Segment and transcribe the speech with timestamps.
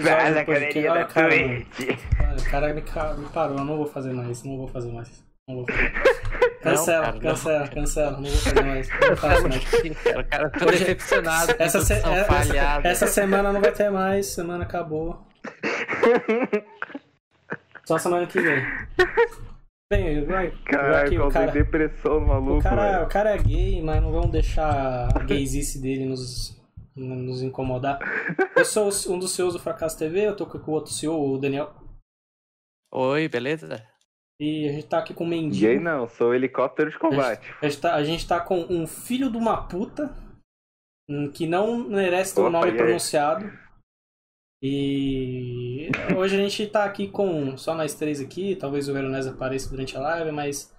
[0.00, 0.80] episódio do podcast.
[0.82, 1.28] galerinha Ah, cara.
[1.30, 1.98] Twitch.
[2.46, 2.82] O cara me,
[3.22, 5.24] me parou, eu não vou fazer mais, não vou fazer mais.
[5.48, 5.92] Não vou fazer.
[6.62, 7.20] Cancela, cara, não.
[7.20, 8.88] cancela, cancela, não vou fazer mais.
[8.88, 9.64] Não faço mais.
[10.02, 11.54] Cara, o cara tô Hoje- decepcionado.
[11.54, 12.88] com Essa, se- introdução essa, falhada.
[12.88, 15.24] essa semana não vai ter mais, semana acabou.
[17.86, 18.64] Só semana que vem.
[19.92, 20.48] Bem, vai.
[20.48, 23.04] vai Caralho, aqui, o cara, depressão maluco, o, cara, velho.
[23.04, 26.55] o cara é gay, mas não vamos deixar a gaysice dele nos,
[26.96, 27.98] nos incomodar.
[28.56, 31.38] Eu sou um dos CEOs do Fracasso TV, eu tô com o outro CEO, o
[31.38, 31.74] Daniel.
[32.92, 33.86] Oi, beleza?
[34.40, 35.66] E a gente tá aqui com o Mendigo.
[35.66, 37.46] Gay não, sou helicóptero de combate.
[37.60, 40.14] A gente, tá, a gente tá com um filho de uma puta
[41.08, 42.76] hum, que não merece ter o nome e aí?
[42.76, 43.50] pronunciado.
[44.62, 49.70] E hoje a gente tá aqui com só nós três aqui, talvez o Veronese apareça
[49.70, 50.74] durante a live, mas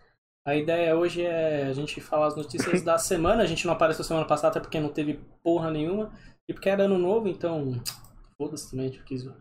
[0.48, 3.44] a ideia hoje é a gente falar as notícias da semana.
[3.44, 6.12] A gente não apareceu semana passada até porque não teve porra nenhuma.
[6.50, 7.73] E porque era ano novo, então.
[8.42, 9.28] Foda-se também, a gente quis.
[9.28, 9.34] A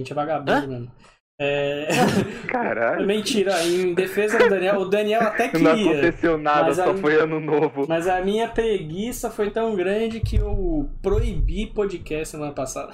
[0.00, 0.66] gente é vagabundo Hã?
[0.66, 0.92] mesmo.
[1.40, 1.86] É...
[2.50, 3.04] Caralho.
[3.06, 5.92] Mentira, em defesa do Daniel, o Daniel até Não queria.
[5.92, 7.86] aconteceu nada, Mas só aí- foi ano novo.
[7.86, 12.92] Mas a minha preguiça foi tão grande que eu proibi podcast semana passada.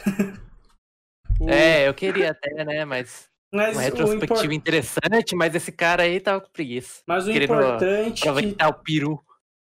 [1.40, 2.84] O- É, eu queria até, né?
[2.84, 7.02] Mas mas, uma retrospectiva impor- interessante, mas esse cara aí tava com preguiça.
[7.06, 8.28] mas o querendo importante que...
[8.64, 9.20] O peru.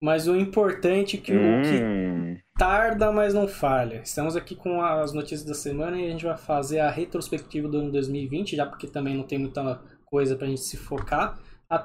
[0.01, 4.01] mas o importante que o que Hum, tarda, mas não falha.
[4.03, 7.77] Estamos aqui com as notícias da semana e a gente vai fazer a retrospectiva do
[7.79, 11.39] ano 2020, já porque também não tem muita coisa pra gente se focar.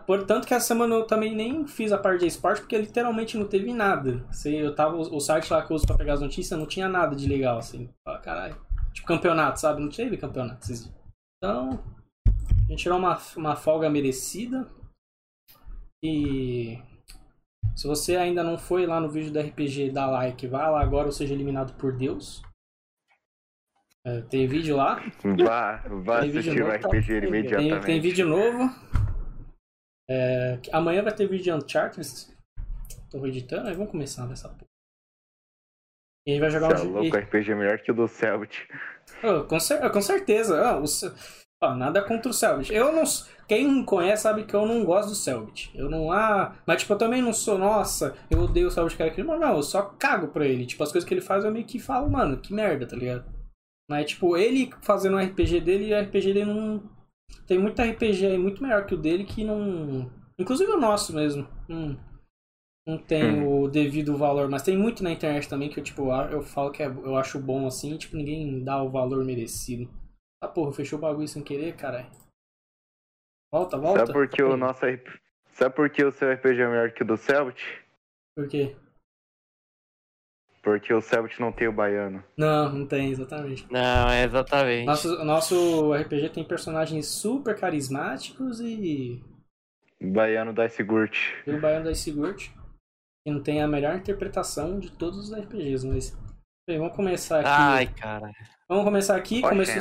[0.05, 3.47] Portanto que essa semana eu também nem fiz a parte de esporte, porque literalmente não
[3.47, 4.24] teve nada.
[4.28, 6.89] Assim, eu tava, o site lá que eu uso pra pegar as notícias não tinha
[6.89, 7.89] nada de legal, assim.
[8.05, 8.56] Fala, caralho.
[8.92, 9.80] Tipo campeonato, sabe?
[9.80, 10.96] Não teve campeonato esses dias.
[11.36, 11.83] Então,
[12.67, 14.69] a gente tirou uma, uma folga merecida.
[16.02, 16.79] E
[17.74, 21.07] se você ainda não foi lá no vídeo da RPG, dá like, vá lá agora
[21.07, 22.42] ou seja eliminado por Deus.
[24.05, 25.02] É, tem vídeo lá,
[25.45, 26.89] vá, vá Tem vídeo assistir o novo, tá?
[26.89, 27.86] RPG tem, imediatamente.
[27.86, 28.70] tem vídeo novo.
[30.08, 32.08] É, amanhã vai ter vídeo de Uncharted.
[33.11, 34.76] Tô editando, aí vamos começar nessa porra.
[36.27, 38.09] E a gente vai jogar Cê um é louco, RPG é melhor que o do
[38.09, 38.67] Celt.
[39.23, 40.61] Oh, com, cer- com certeza.
[40.61, 40.87] Ah, o
[41.61, 42.73] ah, nada contra o Selbit.
[42.73, 43.03] Eu não.
[43.48, 45.70] Quem conhece sabe que eu não gosto do Selbit.
[45.75, 46.13] Eu não.
[46.13, 47.57] Ah, mas tipo, eu também não sou.
[47.57, 49.13] Nossa, eu odeio o Selbit, cara.
[49.25, 50.67] Mas não, eu só cago pra ele.
[50.67, 53.25] Tipo, as coisas que ele faz eu meio que falo, mano, que merda, tá ligado?
[53.89, 56.83] Mas tipo, ele fazendo o RPG dele e o RPG dele não.
[57.47, 60.11] Tem muito RPG aí muito melhor que o dele que não.
[60.39, 61.48] Inclusive o nosso mesmo.
[61.70, 61.97] Hum,
[62.86, 66.30] não tem o devido valor, mas tem muito na internet também que eu, tipo, a-
[66.30, 69.91] eu falo que é- eu acho bom assim, e, tipo, ninguém dá o valor merecido.
[70.41, 72.11] Ah, porra, fechou o bagulho sem querer, caralho.
[73.52, 74.01] Volta, volta.
[74.01, 74.61] Sabe por que o Aí.
[74.61, 74.80] nosso.
[75.52, 77.58] Sabe por que o seu RPG é melhor que o do Celt?
[78.36, 78.77] Por quê?
[80.63, 82.23] Porque o Celt não tem o baiano.
[82.36, 83.67] Não, não tem, exatamente.
[83.70, 84.85] Não, é exatamente.
[84.85, 89.23] Nosso, nosso RPG tem personagens super carismáticos e.
[90.01, 91.17] O baiano da Sigurt.
[91.47, 92.53] E o Baiano da Sigurd,
[93.27, 96.17] que não tem a melhor interpretação de todos os RPGs, mas.
[96.69, 97.48] Bem, vamos começar aqui.
[97.51, 98.31] Ai, cara.
[98.69, 99.41] Vamos começar aqui.
[99.42, 99.73] Começo.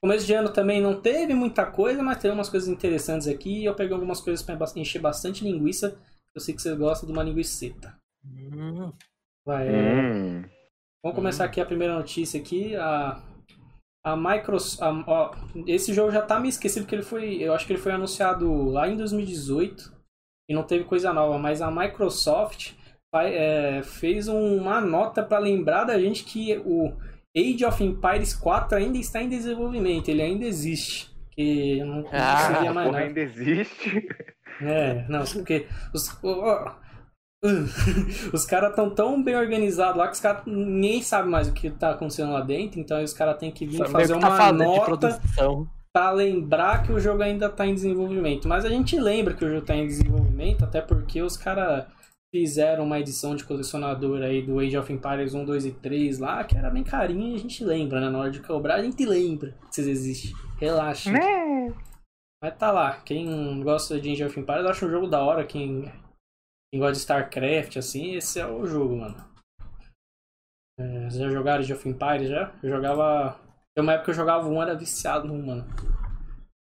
[0.00, 3.60] Começo de ano também não teve muita coisa, mas teve umas coisas interessantes aqui.
[3.60, 5.98] E eu peguei algumas coisas pra encher bastante linguiça.
[6.34, 7.94] Eu sei que vocês gostam de uma linguiceta.
[8.24, 8.90] Hum,
[9.46, 9.72] Vai, é,
[10.02, 10.44] Hum.
[11.02, 12.74] Vamos começar aqui a primeira notícia aqui.
[12.76, 13.22] A,
[14.02, 14.80] a Microsoft.
[14.82, 15.34] a- ó,
[15.66, 17.34] esse jogo já tá meio esquecido porque ele foi.
[17.42, 19.92] Eu acho que ele foi anunciado lá em 2018
[20.50, 22.72] e não teve coisa nova, mas a Microsoft
[23.22, 26.92] é, fez uma nota para lembrar da gente que o
[27.36, 31.12] Age of Empires 4 ainda está em desenvolvimento, ele ainda existe.
[31.30, 34.06] Que eu não, Ah, mais Porra, ainda existe.
[34.60, 36.16] É, não, porque os,
[38.32, 41.70] os caras estão tão bem organizados lá que os caras ninguém sabe mais o que
[41.70, 44.52] tá acontecendo lá dentro, então os caras têm que vir sabe fazer que tá uma
[44.52, 45.20] nota
[45.92, 48.48] pra lembrar que o jogo ainda tá em desenvolvimento.
[48.48, 51.84] Mas a gente lembra que o jogo tá em desenvolvimento, até porque os caras
[52.34, 56.42] fizeram uma edição de colecionador aí do Age of Empires 1, 2 e 3 lá,
[56.42, 58.10] que era bem carinha e a gente lembra, né?
[58.10, 60.32] Na hora de cobrar, a gente lembra que vocês existem.
[60.58, 61.12] Relaxa.
[61.12, 61.72] Né?
[62.42, 63.00] Mas tá lá.
[63.02, 65.46] Quem gosta de Age of Empires acha um jogo da hora.
[65.46, 65.82] Quem,
[66.72, 69.16] quem gosta de StarCraft, assim, esse é o jogo, mano.
[70.80, 72.52] É, vocês já jogaram Age of Empires já?
[72.64, 73.38] Eu jogava.
[73.76, 75.64] Tem uma época que eu jogava um, era viciado no um, mano.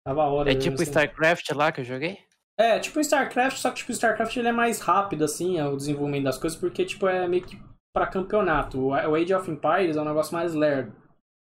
[0.08, 0.52] Tava a hora.
[0.52, 0.86] É tipo assim.
[0.86, 2.18] StarCraft lá que eu joguei?
[2.62, 5.66] É, tipo o StarCraft, só que tipo, o StarCraft ele é mais rápido, assim, é
[5.66, 7.60] o desenvolvimento das coisas, porque tipo, é meio que
[7.92, 8.80] pra campeonato.
[8.80, 10.96] O Age of Empires é um negócio mais lerdo.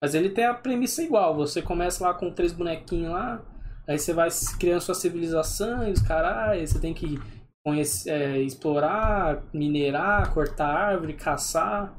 [0.03, 3.41] Mas ele tem a premissa igual, você começa lá com três bonequinhos lá,
[3.87, 7.15] aí você vai criando sua civilização e os caras, você tem que
[7.65, 11.95] conhecer, é, explorar, minerar, cortar árvore, caçar.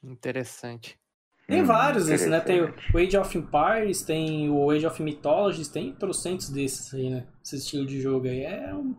[0.00, 0.99] Interessante.
[1.50, 2.40] Tem Hum, vários desses, né?
[2.40, 7.26] Tem o Age of Empires, tem o Age of Mythologies, tem trocentos desses aí, né?
[7.44, 8.44] Esse estilo de jogo aí.
[8.44, 8.96] É um.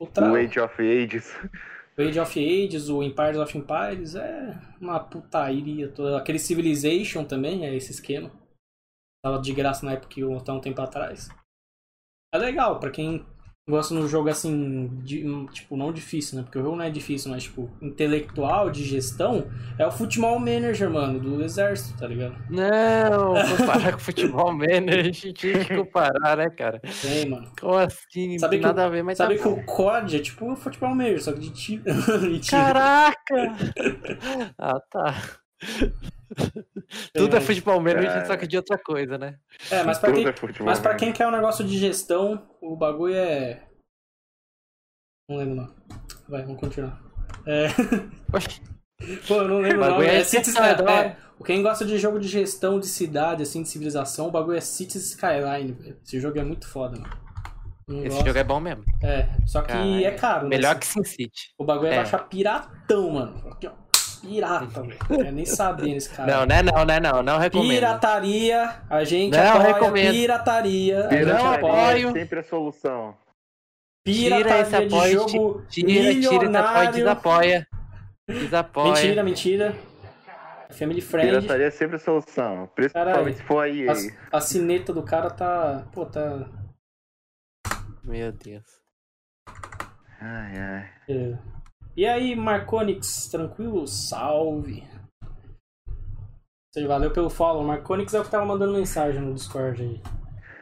[0.00, 0.30] Outra...
[0.30, 1.36] O Age of Ages.
[1.98, 6.16] O Age of Ages, o Empires of Empires é uma putaria toda.
[6.16, 8.30] Aquele Civilization também é esse esquema.
[9.22, 11.28] Tava de graça na época até um tempo atrás.
[12.32, 13.26] É legal, pra quem
[13.68, 16.42] gosta de um jogo assim, de- tipo, não difícil, né?
[16.42, 19.48] Porque o jogo não é difícil, mas tipo, intelectual, de gestão,
[19.78, 22.34] é o Futebol Manager, mano, do exército, tá ligado?
[22.50, 26.80] Não, comparar com futebol manager, a gente tinha que comparar, né, cara?
[27.00, 27.50] Tem, mano.
[27.60, 28.38] Como assim?
[28.38, 29.60] Sabe que tem nada a ver, mas Sabe tá que bom.
[29.60, 31.82] o COD é tipo o Futebol Manager, só que de tiro.
[32.50, 33.56] Caraca!
[34.58, 35.14] ah, tá.
[37.14, 38.26] Tudo é futebol manager, Cara.
[38.26, 39.38] só que de outra coisa, né?
[39.70, 40.66] É, mas pra Tudo quem, é futebol.
[40.66, 43.62] Mas pra quem quer um negócio de gestão, o bagulho é.
[45.28, 45.74] Não lembro não.
[46.28, 47.00] Vai, vamos continuar.
[47.46, 47.68] É...
[49.26, 49.90] Pô, eu não lembro O não.
[49.92, 50.70] bagulho é É Cities é
[51.06, 51.16] é.
[51.44, 55.10] Quem gosta de jogo de gestão de cidade, assim, de civilização, o bagulho é Cities
[55.12, 55.96] Skyline, velho.
[56.04, 57.16] Esse jogo é muito foda, mano.
[57.88, 58.26] Não Esse gosto.
[58.26, 58.84] jogo é bom mesmo.
[59.02, 60.04] É, só que Caralho.
[60.04, 60.48] é caro, né?
[60.50, 61.54] Melhor que SimCity.
[61.58, 61.96] O bagulho é, É.
[61.96, 63.48] baixar piratão, mano.
[63.48, 63.72] Aqui, ó.
[64.20, 64.98] Pirata, velho.
[65.08, 66.36] Não quero nem saber nesse cara.
[66.38, 66.62] Não, né?
[66.62, 67.00] Não, né?
[67.00, 67.70] Não, não recomendo.
[67.70, 70.12] Pirataria, a gente Não, apoia recomendo.
[70.12, 71.06] pirataria.
[71.06, 72.08] A gente Não apoia apoio.
[72.08, 73.16] é sempre a solução.
[74.06, 76.92] Tira esse pirataria de apoio, jogo Tira, tira esse apoio, milionário.
[76.92, 77.68] desapoia.
[78.28, 78.92] Desapoia.
[78.92, 79.74] Mentira, mentira.
[80.70, 81.28] Family friend.
[81.30, 82.70] Pirataria é sempre a solução.
[82.74, 83.34] Principalmente Caralho.
[83.36, 83.86] se for aí.
[83.88, 85.84] A, a sineta do cara tá.
[85.92, 86.46] Pô, tá.
[88.04, 88.64] Meu Deus.
[90.20, 90.90] Ai, ai.
[91.08, 91.38] é.
[91.96, 93.86] E aí, Marconix, tranquilo?
[93.86, 94.84] Salve.
[96.72, 97.64] Você valeu pelo follow.
[97.64, 100.02] Marconix é o que tava mandando mensagem no Discord aí.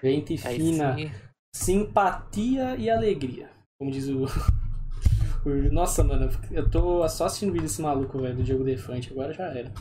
[0.02, 0.96] Gente Aí fina.
[0.96, 1.10] sim.
[1.54, 3.50] Simpatia e alegria.
[3.78, 4.24] Como diz o.
[5.72, 9.44] Nossa, mano, eu tô só assistindo vídeo desse maluco, velho, do Diogo Defante, agora já
[9.44, 9.72] era.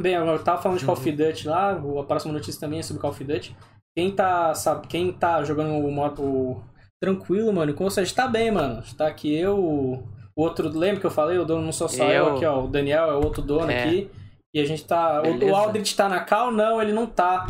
[0.00, 2.82] Bem, agora eu tava falando de Call of Duty lá, a próxima notícia também é
[2.82, 3.56] sobre Call of Duty.
[3.96, 6.64] Quem tá, sabe, quem tá jogando o modo
[7.02, 8.80] tranquilo, mano, com você tá bem, mano.
[8.96, 10.02] Tá aqui eu, o
[10.36, 11.36] outro, lembra que eu falei?
[11.36, 12.36] O dono não sou só eu, Eu.
[12.36, 12.62] aqui, ó.
[12.62, 13.82] O Daniel é o outro dono É.
[13.84, 14.10] aqui.
[14.54, 15.16] E a gente tá.
[15.16, 15.56] O, o Beleza.
[15.58, 16.52] Aldrich tá na cal?
[16.52, 17.44] Não, ele não tá.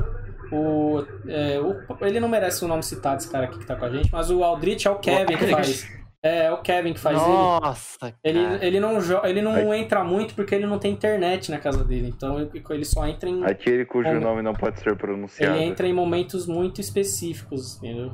[0.50, 3.84] O, é, o- ele não merece o nome citado, esse cara aqui que tá com
[3.84, 5.52] a gente, mas o Aldrich é o Kevin que Aldrich.
[5.54, 6.02] faz.
[6.25, 7.28] É, é o Kevin que faz ele.
[7.28, 8.93] Nossa, Ele, ele não,
[9.25, 12.08] ele não entra muito porque ele não tem internet na casa dele.
[12.16, 13.43] Então ele- ele só entra em.
[13.44, 14.20] Aquele cujo Como?
[14.20, 15.56] nome não pode ser pronunciado.
[15.56, 18.12] Ele entra em momentos muito específicos, entendeu?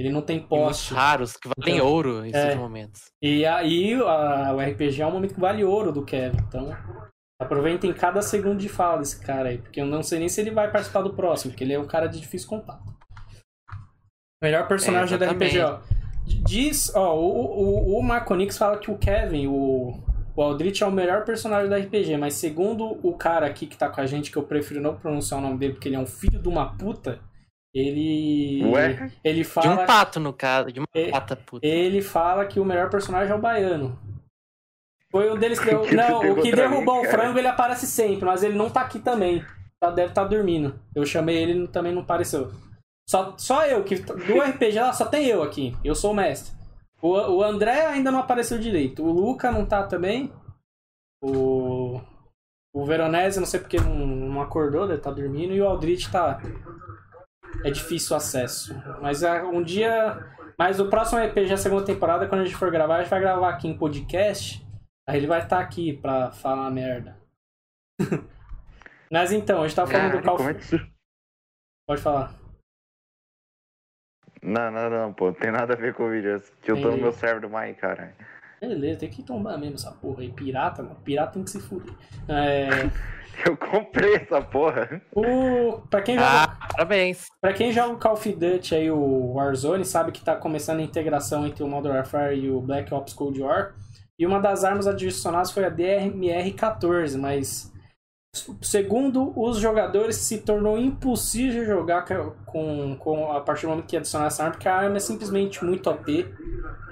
[0.00, 0.94] Ele não tem poste.
[0.94, 2.54] raros que valem Então, ouro em é.
[2.54, 3.02] momentos.
[3.22, 6.38] E aí a- o RPG é um momento que vale ouro do Kevin.
[6.48, 6.74] Então
[7.40, 9.58] aproveitem cada segundo de fala desse cara aí.
[9.58, 11.86] Porque eu não sei nem se ele vai participar do próximo, porque ele é um
[11.86, 12.82] cara de difícil contato.
[14.42, 15.30] Melhor personagem É, da.
[15.32, 15.78] RPG, ó.
[16.24, 20.00] Diz, ó, o, o, o Marconix fala que o Kevin, o,
[20.36, 23.88] o Aldrich é o melhor personagem da RPG, mas segundo o cara aqui que tá
[23.88, 26.06] com a gente, que eu prefiro não pronunciar o nome dele porque ele é um
[26.06, 27.18] filho de uma puta,
[27.74, 28.64] ele.
[28.66, 29.10] Ué?
[29.22, 29.82] Ele De fala.
[29.82, 30.72] um pato, no caso.
[30.72, 31.66] De uma É, pata, puta.
[31.66, 33.98] Ele fala que o melhor personagem é o baiano.
[35.10, 35.80] Foi o deles que deu.
[35.92, 37.18] Não, o que contra mim, derrubou o cara.
[37.18, 39.44] frango ele aparece sempre, mas ele não tá aqui também.
[39.80, 40.78] Tá- Deve estar dormindo.
[40.94, 42.50] Eu chamei ele ele também não apareceu.
[43.08, 45.76] Só, só eu, que do RPG lá só tem eu aqui.
[45.82, 46.54] Eu sou o mestre.
[47.02, 49.02] O, o André ainda não apareceu direito.
[49.02, 50.32] O Luca não tá também.
[51.22, 52.00] O.
[52.72, 55.52] O Veronese, não sei porque não, não acordou, deve estar dormindo.
[55.52, 56.40] E o Aldrich tá.
[57.64, 58.74] É difícil o acesso.
[59.00, 60.18] Mas é, um dia.
[60.58, 63.20] Mas o próximo RPG, a segunda temporada, quando a gente for gravar, a gente vai
[63.20, 64.64] gravar aqui em podcast.
[65.08, 67.16] Aí ele vai estar aqui pra falar merda.
[69.10, 70.92] Mas então, a gente tava falando do Call é que.
[71.86, 72.34] Pode falar.
[74.42, 75.26] Não, não, não, pô.
[75.26, 76.36] Não tem nada a ver com o vídeo.
[76.36, 78.14] é eu tô no meu server do Mine, cara.
[78.60, 80.30] Beleza, tem que tombar mesmo essa porra aí.
[80.30, 81.00] Pirata, mano.
[81.02, 81.94] Pirata tem que se fuder.
[82.28, 82.68] É,
[83.46, 85.00] Eu comprei essa porra.
[85.14, 85.80] o...
[85.88, 86.28] pra, quem joga...
[86.28, 87.26] Ah, parabéns.
[87.40, 90.82] pra quem joga o Call of Duty aí, o Warzone, sabe que tá começando a
[90.82, 93.74] integração entre o Modern Warfare e o Black Ops Cold War.
[94.18, 97.72] E uma das armas adicionadas foi a DMR-14, mas
[98.62, 102.04] segundo os jogadores se tornou impossível jogar
[102.46, 105.64] com, com a partir do momento que adicionar essa arma, porque a arma é simplesmente
[105.64, 106.26] muito OP.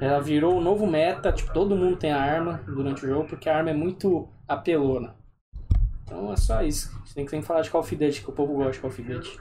[0.01, 3.49] Ela virou o novo meta, tipo, todo mundo tem a arma durante o jogo, porque
[3.49, 5.18] a arma é muito apelona.
[6.09, 6.91] Então é só isso.
[7.05, 8.91] Você tem que sempre falar de Call of Duty, que o povo gosta de Call
[8.91, 9.39] of Duty.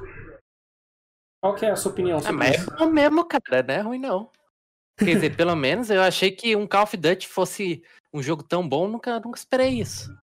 [1.41, 2.73] Qual que é a sua opinião Ah, sobre mas isso?
[2.77, 3.63] é mesmo, cara.
[3.65, 4.29] Não é ruim, não.
[4.99, 7.83] Quer dizer, pelo menos eu achei que um Call of Duty fosse
[8.13, 10.13] um jogo tão bom, nunca, nunca esperei isso.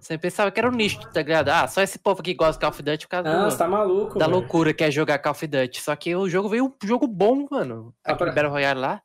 [0.00, 1.48] Sempre pensava que era um nicho, tá ligado?
[1.48, 3.58] Ah, só esse povo aqui gosta de Call of Duty por causa Ah, do- você
[3.58, 5.80] tá maluco, da loucura que é jogar Call of Duty.
[5.82, 7.92] Só que o jogo veio um jogo bom, mano.
[8.04, 9.02] Ah, pra- Battle Royale lá.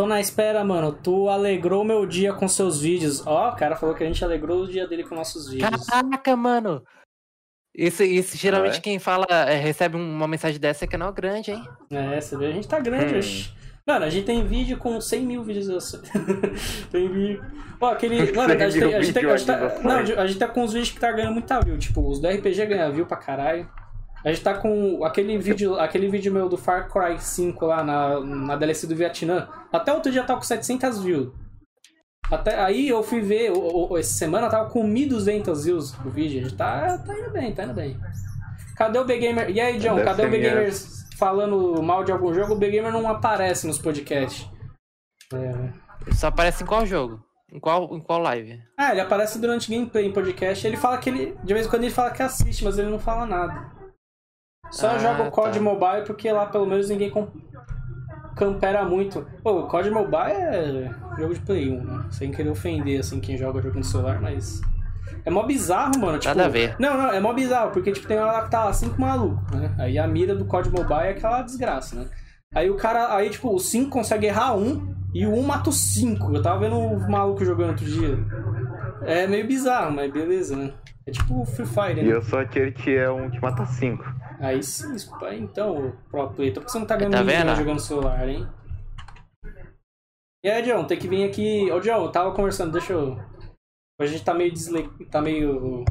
[0.00, 0.92] Tô na espera, mano.
[0.94, 3.22] Tu alegrou meu dia com seus vídeos.
[3.26, 5.86] Ó, o cara falou que a gente alegrou o dia dele com nossos vídeos.
[5.86, 6.82] Caraca, mano!
[7.76, 8.80] Isso, isso geralmente Ah, é?
[8.80, 11.62] quem fala, é, recebe uma mensagem dessa é canal grande, hein?
[11.90, 13.18] É, você vê, a gente tá grande Hum.
[13.18, 13.54] hoje.
[13.86, 16.08] Mano, a gente tem vídeo com 100 mil visualizações.
[16.90, 17.44] tem vídeo.
[17.78, 18.16] Ó, aquele.
[18.32, 20.64] Mano, a gente, tem, a, gente tem, a, gente tá, não, a gente tá com
[20.64, 21.76] os vídeos que tá ganhando muita view.
[21.76, 23.68] Tipo, os do RPG ganham view pra caralho.
[24.24, 28.20] A gente tá com aquele vídeo, aquele vídeo meu do Far Cry 5 lá na,
[28.20, 29.48] na DLC do Vietnã.
[29.72, 31.32] Até outro dia tava com 700 views.
[32.30, 36.40] Até aí eu fui ver, o- o- essa semana tava com 1.200 views o vídeo.
[36.40, 37.98] A gente tá, tá indo bem, tá indo bem.
[38.76, 39.50] Cadê o B-Gamer?
[39.50, 40.72] E aí, John, Deve cadê o B-Gamer
[41.18, 42.54] falando mal de algum jogo?
[42.54, 44.46] O B-Gamer não aparece nos podcasts.
[45.32, 45.72] É.
[46.06, 47.20] Ele só aparece em qual jogo?
[47.52, 48.60] Em qual, em qual live?
[48.78, 50.64] Ah, ele aparece durante gameplay em podcast.
[50.66, 51.36] Ele fala que ele.
[51.42, 53.79] De vez em quando ele fala que assiste, mas ele não fala nada.
[54.70, 55.64] Só Ah, joga o COD tá.
[55.64, 57.26] Mobile porque lá pelo menos ninguém com...
[58.36, 59.26] campera muito.
[59.42, 62.04] Pô, o COD Mobile é jogo de Play 1, né?
[62.10, 64.60] Sem querer ofender assim quem joga jogo no celular, mas.
[65.24, 66.18] É mó bizarro, mano.
[66.18, 66.76] Tipo, Nada a ver.
[66.78, 69.74] Não, não, é mó bizarro, porque tipo, tem hora lá que tá cinco malucos, né?
[69.78, 72.06] Aí a mira do COD Mobile é aquela desgraça, né?
[72.54, 73.14] Aí o cara.
[73.14, 76.34] Aí, tipo, o 5 consegue errar um e o 1 mata o 5.
[76.34, 78.18] Eu tava vendo o maluco jogando outro dia.
[79.02, 80.72] É meio bizarro, mas beleza, né?
[81.06, 82.12] É tipo Free Fire, E né?
[82.12, 84.04] eu sou aquele que é um que mata cinco.
[84.40, 86.54] Aí sim, isso- então, pro player.
[86.54, 87.56] Por que você não tá ganhando Tá milhões vendo?
[87.56, 88.46] jogando celular, hein?
[90.44, 91.70] E aí, John, tem que vir aqui.
[91.70, 93.12] Ô, John, eu tava conversando, deixa eu.
[94.00, 94.88] Hoje a gente tá meio desli...
[95.10, 95.84] tá meio.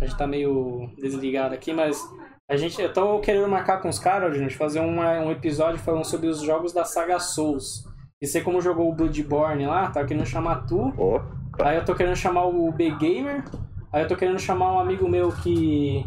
[0.00, 2.02] A gente tá meio desligado aqui, mas.
[2.50, 6.04] A gente, eu tô querendo marcar com os caras, gente, fazer uma- um episódio falando
[6.04, 7.84] sobre os jogos da saga Souls.
[8.20, 10.80] E você como jogou o Bloodborne lá, tava querendo chamar tu.
[10.98, 11.28] Opa.
[11.68, 13.44] Aí eu tô querendo chamar o B-Gamer.
[13.92, 16.04] Aí eu tô querendo chamar um amigo meu que.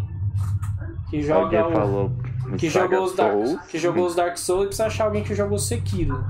[1.11, 1.71] Que joga o.
[1.73, 2.11] falou.
[2.57, 3.61] Que jogou, os Dark, Souls.
[3.67, 6.23] que jogou os Dark Souls e precisa achar alguém que jogou Sekiro.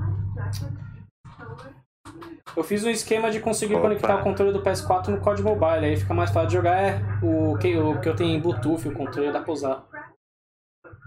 [2.56, 3.82] Eu fiz um esquema de conseguir Opa.
[3.84, 6.76] conectar o controle do PS4 no COD Mobile, aí fica mais fácil de jogar.
[6.82, 9.84] É o que, o que eu tenho em Bluetooth, o controle dá pra usar.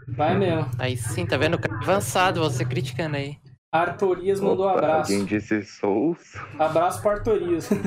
[0.08, 0.72] Vai mesmo.
[0.80, 1.60] Aí sim, tá vendo?
[1.60, 3.38] Cara Avançado, você criticando aí.
[3.74, 5.12] Artorias mandou Opa, abraço.
[5.12, 6.34] Alguém disse Souls.
[6.58, 7.70] Abraço para Artorias.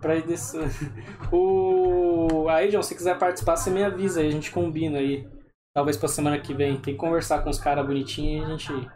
[0.00, 0.56] pra ir desse...
[1.32, 2.48] O...
[2.48, 5.28] Aí, John, se quiser participar, você me avisa aí, a gente combina aí.
[5.74, 6.74] Talvez pra semana que vem.
[6.80, 8.90] Tem que conversar com os caras bonitinhos e a gente.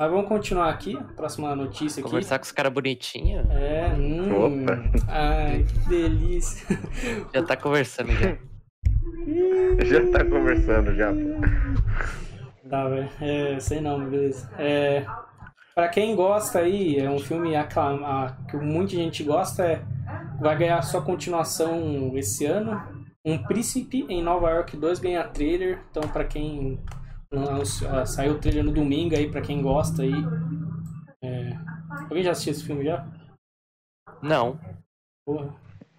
[0.00, 0.96] Mas vamos continuar aqui.
[1.14, 2.08] Próxima notícia aqui.
[2.08, 3.46] Conversar com os caras bonitinhos.
[3.50, 4.62] É, hum.
[4.64, 4.82] Opa.
[5.08, 6.78] Ai, que delícia.
[7.34, 8.36] Já tá conversando já.
[9.84, 11.12] Já tá conversando já.
[12.68, 13.08] Tá, velho.
[13.20, 14.50] É, sei não, beleza.
[14.58, 15.04] É,
[15.74, 19.82] pra quem gosta aí, é um filme aclam- que muita gente gosta, é,
[20.40, 22.80] vai ganhar sua continuação esse ano.
[23.24, 25.82] Um Príncipe em Nova York 2 ganha trailer.
[25.90, 26.80] Então, pra quem.
[27.32, 30.12] não- ah, saiu o trailer no domingo aí, pra quem gosta aí.
[31.22, 31.50] É,
[32.08, 33.06] alguém já assistiu esse filme já?
[34.22, 34.58] Não.
[35.26, 35.54] Porra.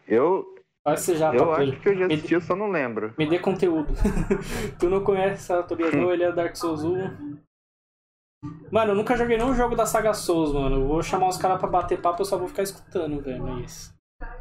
[0.08, 0.44] Eu,
[0.86, 3.14] que você já eu tá acho que eu já assisti, eu só não lembro.
[3.18, 3.94] Me dê conteúdo.
[4.80, 7.40] tu não conhece a Tobias não, ele é Dark Souls 1.
[8.72, 10.78] Mano, eu nunca joguei nenhum jogo da saga Souls, mano.
[10.82, 13.48] Eu vou chamar os caras pra bater papo, eu só vou ficar escutando, velho.
[13.48, 13.94] É isso.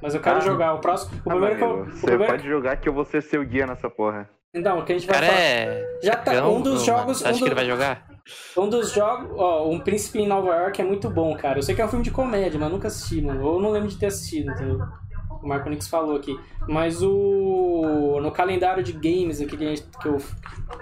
[0.03, 0.41] Mas eu quero Ah.
[0.41, 0.75] jogar.
[0.75, 1.13] O próximo.
[1.25, 1.85] O Ah, primeiro que eu.
[1.87, 4.29] Você primeiro pode jogar que eu vou ser seu guia nessa porra.
[4.53, 5.39] Então, o que a gente vai cara falar.
[5.41, 5.99] é.
[6.03, 6.35] Já tá.
[6.35, 7.19] chacão, Um dos ô, jogos.
[7.19, 8.07] Você acha Um, que ele do- vai jogar?
[8.57, 9.31] um dos jogos.
[9.39, 11.59] Ó, Um Príncipe em Nova York é muito bom, cara.
[11.59, 13.45] Eu sei que é um filme de comédia, mas nunca assisti, mano.
[13.45, 14.81] Ou não lembro de ter assistido, entendeu?
[15.43, 16.39] O Marco Nix falou aqui.
[16.69, 18.19] Mas o.
[18.21, 20.19] No calendário de games aqui que, a gente, que eu.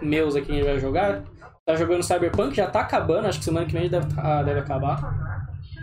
[0.00, 1.23] Meus aqui que a gente vai jogar.
[1.67, 5.38] Tá jogando Cyberpunk, já tá acabando, acho que semana que vem deve, ah, deve acabar.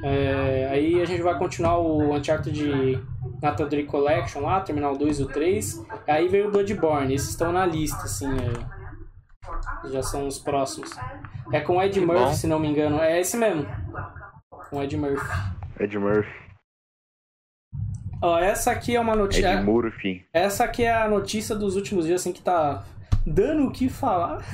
[0.07, 3.03] É, aí a gente vai continuar o Uncharted
[3.41, 5.83] Nathan Drake Collection lá, terminar o 2 e o 3.
[6.07, 10.91] Aí veio o Bloodborne, esses estão na lista, assim, é, já são os próximos.
[11.51, 12.33] É com o Ed Que Murphy, bom.
[12.33, 13.65] se não me engano, é esse mesmo.
[14.69, 15.27] Com o Ed Murphy.
[15.79, 16.45] Ed Murphy.
[18.21, 19.55] Ó, essa aqui é uma notícia.
[19.55, 20.23] Ed Murphy.
[20.31, 22.83] Essa aqui é a notícia dos últimos dias, assim, que tá
[23.25, 24.45] dando o que falar.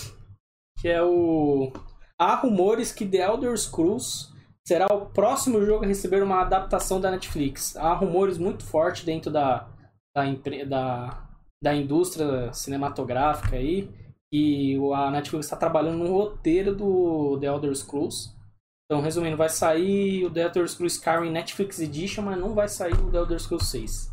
[0.80, 1.70] que é o.
[2.18, 4.37] Há rumores que The Elder Scrolls
[4.68, 7.74] será o próximo jogo a receber uma adaptação da Netflix.
[7.74, 9.66] Há rumores muito fortes dentro da,
[10.14, 11.26] da, empre- da,
[11.62, 13.88] da indústria cinematográfica aí.
[14.30, 18.36] E o- a Netflix está trabalhando no roteiro do The Elder Scrolls.
[18.84, 22.92] Então, resumindo, vai sair o The Elder Scrolls Skyrim Netflix Edition, mas não vai sair
[22.92, 24.12] o The Elder Scrolls 6.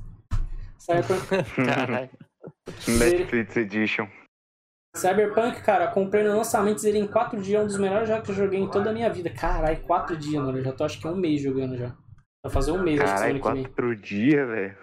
[0.79, 2.09] Cyberpunk, Caralho.
[2.87, 4.07] Netflix Edition.
[4.95, 8.31] Cyberpunk, cara, comprei no lançamento dele em 4 dias, é um dos melhores jogos que
[8.31, 9.29] eu joguei em toda a minha vida.
[9.29, 10.57] Caralho, 4 dias, mano.
[10.57, 11.93] Eu já tô acho que um mês jogando já.
[12.43, 13.63] Vai fazer um mês, acho que semana que vem.
[13.63, 14.77] quatro dias, velho.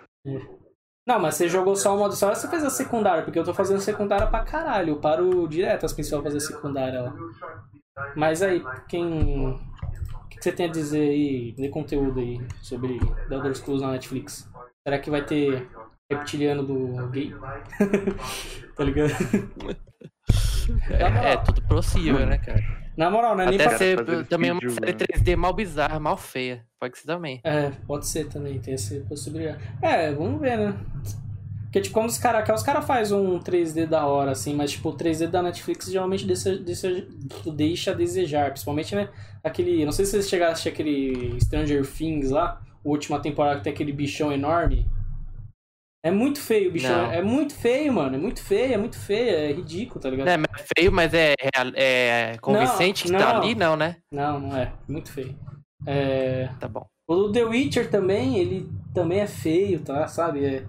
[1.07, 3.55] Não, mas você jogou só o modo história, você fez a secundária, porque eu tô
[3.55, 4.91] fazendo secundária pra caralho.
[4.91, 7.15] Eu paro direto as principais pra fazer secundária lá.
[8.15, 9.59] Mas aí, quem.
[10.31, 14.49] que você tem a dizer aí, de conteúdo aí, sobre The Elder Scrolls na Netflix?
[14.87, 15.69] Será que vai ter
[16.11, 17.33] reptiliano do gay?
[18.77, 19.13] tá ligado?
[20.91, 22.63] É, é tudo possível, né, cara?
[22.97, 23.79] Na moral, não é nem Até pra...
[23.79, 24.93] ser- também uma série né?
[24.93, 26.65] 3D mal bizarra, mal feia.
[26.79, 27.41] Pode ser também.
[27.43, 29.59] É, pode ser também, tem essa possibilidade.
[29.81, 30.75] É, vamos ver, né?
[31.65, 34.91] Porque, tipo, quando os caras os cara fazem um 3D da hora, assim, mas, tipo,
[34.91, 37.07] o 3D da Netflix geralmente deixa, deixa,
[37.55, 38.51] deixa a desejar.
[38.51, 39.09] Principalmente, né?
[39.43, 39.83] Aquele.
[39.87, 43.65] Não sei se vocês chegaram a assistir aquele Stranger Things lá, a última temporada que
[43.65, 44.87] tem aquele bichão enorme.
[46.05, 46.91] É muito feio o bichão.
[47.07, 47.13] Não.
[47.13, 48.17] É muito feio, mano.
[48.17, 50.29] É muito feio, é muito feio, é ridículo, tá ligado?
[50.29, 53.43] É, mas é feio, mas é, real- é convincente que tá não.
[53.43, 53.97] ali, não, né?
[54.13, 54.73] Não, não é.
[54.89, 55.39] Muito feio.
[55.87, 56.49] É.
[56.59, 56.85] Tá bom.
[57.09, 60.07] O The Witcher também, ele também é feio, tá?
[60.09, 60.45] Sabe?
[60.45, 60.65] É...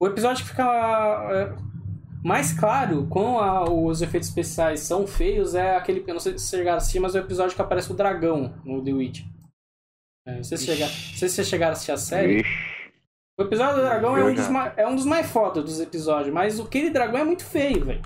[0.00, 0.64] O episódio que fica
[1.32, 1.52] é,
[2.24, 6.04] mais claro com a- os efeitos especiais são feios é aquele.
[6.06, 7.94] Eu não sei se vocês chegaram a assistir, mas é o episódio que aparece o
[7.96, 9.26] dragão no The Witcher.
[10.26, 12.40] É, não, sei se chegar, não sei se vocês chegaram a assistir a série.
[12.40, 12.71] Ixi,
[13.38, 16.32] O episódio do dragão é um, dos mais, é um dos mais foda dos episódios,
[16.34, 18.02] mas aquele dragão é muito feio, velho.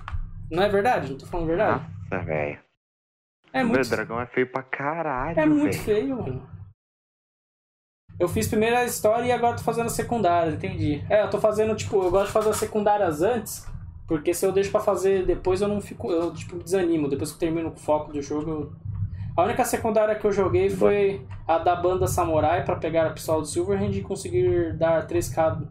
[0.51, 1.11] Não é verdade?
[1.11, 1.85] Não tô falando verdade?
[2.11, 2.59] nossa, velho.
[3.53, 5.85] É muito dragão é feio pra caralho, É muito velho.
[5.85, 6.49] feio, mano.
[8.19, 11.05] Eu fiz primeiro a história e agora tô fazendo a secundária, entendi.
[11.11, 13.67] É, eu tô fazendo, tipo, eu gosto de fazer as secundárias antes,
[14.07, 17.09] porque se eu deixo pra fazer depois eu não fico, eu, tipo, desanimo.
[17.09, 18.73] Depois que eu termino o foco do jogo, eu...
[19.37, 23.43] A única secundária que eu joguei foi a da banda Samurai pra pegar a pistola
[23.43, 25.63] do Silverhand e conseguir dar 3k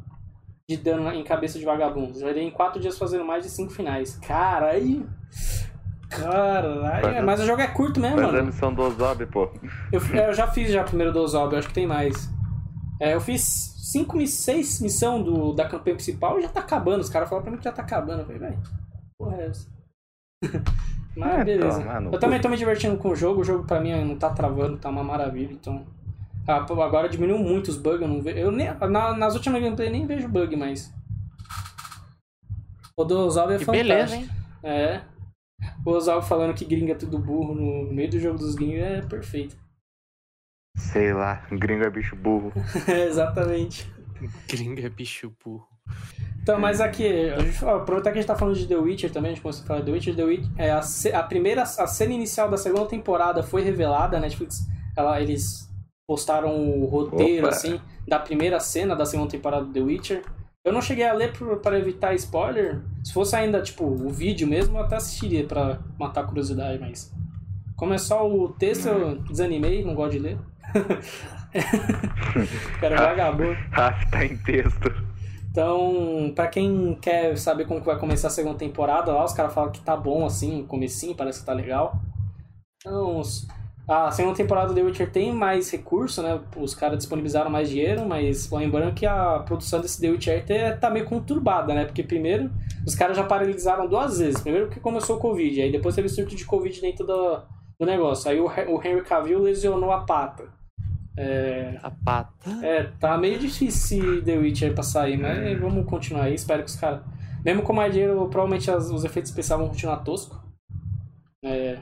[0.69, 2.22] de dano em cabeça de vagabundos.
[2.22, 4.17] Dei em 4 dias fazendo mais de 5 finais.
[4.17, 5.10] Caralho!
[6.10, 7.17] Caralho!
[7.19, 8.38] A- Mas o jogo é curto mesmo, mano.
[8.38, 9.50] a missão do Ozob, pô.
[9.91, 12.29] Eu, eu já fiz já primeiro do Ozob, acho que tem mais.
[13.01, 13.41] É, eu fiz
[13.91, 17.01] 5, 6 missão do, da campanha principal e já tá acabando.
[17.01, 18.19] Os caras falaram pra mim que já tá acabando.
[18.19, 18.60] Eu falei, velho,
[19.19, 19.67] porra é essa?
[21.15, 21.80] Mas É, beleza.
[21.84, 24.30] mano, eu também tô me divertindo com o jogo, o jogo pra mim não tá
[24.30, 25.86] travando, tá uma maravilha, então.
[26.47, 28.38] Ah, pô, agora diminuiu muito os bugs, eu não vejo.
[28.38, 30.93] Eu nem, na- nas últimas gameplay nem vejo bug mais.
[32.97, 33.88] O do Ozob é Que fantástico.
[33.93, 34.30] beleza, hein?
[34.63, 35.01] É.
[35.86, 39.01] O Osalvo falando que gringa é tudo burro no meio do jogo dos gringos é
[39.01, 39.56] perfeito.
[40.78, 42.51] Sei lá, gringo é bicho burro.
[42.88, 43.89] É, exatamente.
[44.47, 45.67] Gringa é bicho burro.
[46.45, 49.31] Então, mas aqui, a gente- aproveitar que a gente tá falando de The Witcher também,
[49.31, 50.81] a gente começou a falar de The Witcher, The Witcher é a,
[51.19, 54.60] a primeira, a cena inicial da segunda temporada foi revelada, a Netflix,
[54.95, 55.67] ela, eles
[56.08, 57.55] postaram o roteiro, Opa.
[57.55, 60.21] assim, da primeira cena da segunda temporada do The Witcher.
[60.63, 64.77] Eu não cheguei a ler para evitar spoiler, se fosse ainda, tipo, o vídeo mesmo,
[64.77, 67.12] eu até assistiria pra matar a curiosidade, mas...
[67.75, 70.38] Como é só o texto, eu desanimei, não gosto de ler.
[72.79, 73.58] Cara, vagabundo.
[73.71, 75.14] Ah, tá em texto.
[75.56, 79.54] Então, pra quem quer saber como que vai começar a segunda temporada, lá os caras
[79.54, 81.96] falam que tá bom assim, o comecinho, parece que tá legal.
[82.82, 83.22] Então,
[83.88, 86.41] a segunda temporada do The Witcher tem mais recurso, né?
[86.58, 90.89] Os caras disponibilizaram mais dinheiro, mas lembrando que a produção desse The Witcher tá- tá
[90.89, 91.86] meio conturbada, né?
[91.86, 92.52] Porque primeiro,
[92.86, 94.41] os caras já paralisaram duas vezes.
[94.41, 97.41] Primeiro porque começou o Covid, aí depois teve surto de Covid dentro do,
[97.80, 98.30] do negócio.
[98.30, 98.52] Aí o
[98.84, 100.50] Henry Cavill lesionou a pata.
[101.17, 102.49] É, A pata.
[102.62, 106.36] é, tá meio difícil The Witcher pra sair, mas vamos continuar aí.
[106.36, 107.01] Espero que os caras.
[107.43, 110.43] Mesmo com mais dinheiro, provavelmente as- os efeitos especiais vão continuar tosco.
[111.43, 111.78] É.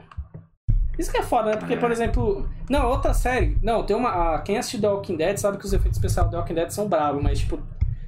[0.98, 1.56] Isso que é foda, né?
[1.56, 2.48] Porque, por exemplo.
[2.70, 3.58] Não, outra série.
[3.62, 4.34] Não, tem uma.
[4.34, 6.70] a- quem assistiu The Walking Dead sabe que os efeitos especiais do The Walking Dead
[6.70, 7.58] são bravos, mas, tipo.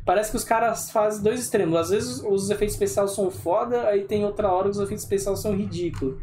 [0.05, 1.77] Parece que os caras fazem dois extremos.
[1.77, 5.41] Às vezes os efeitos especiais são foda, aí tem outra hora que os efeitos especiais
[5.41, 6.21] são ridículos.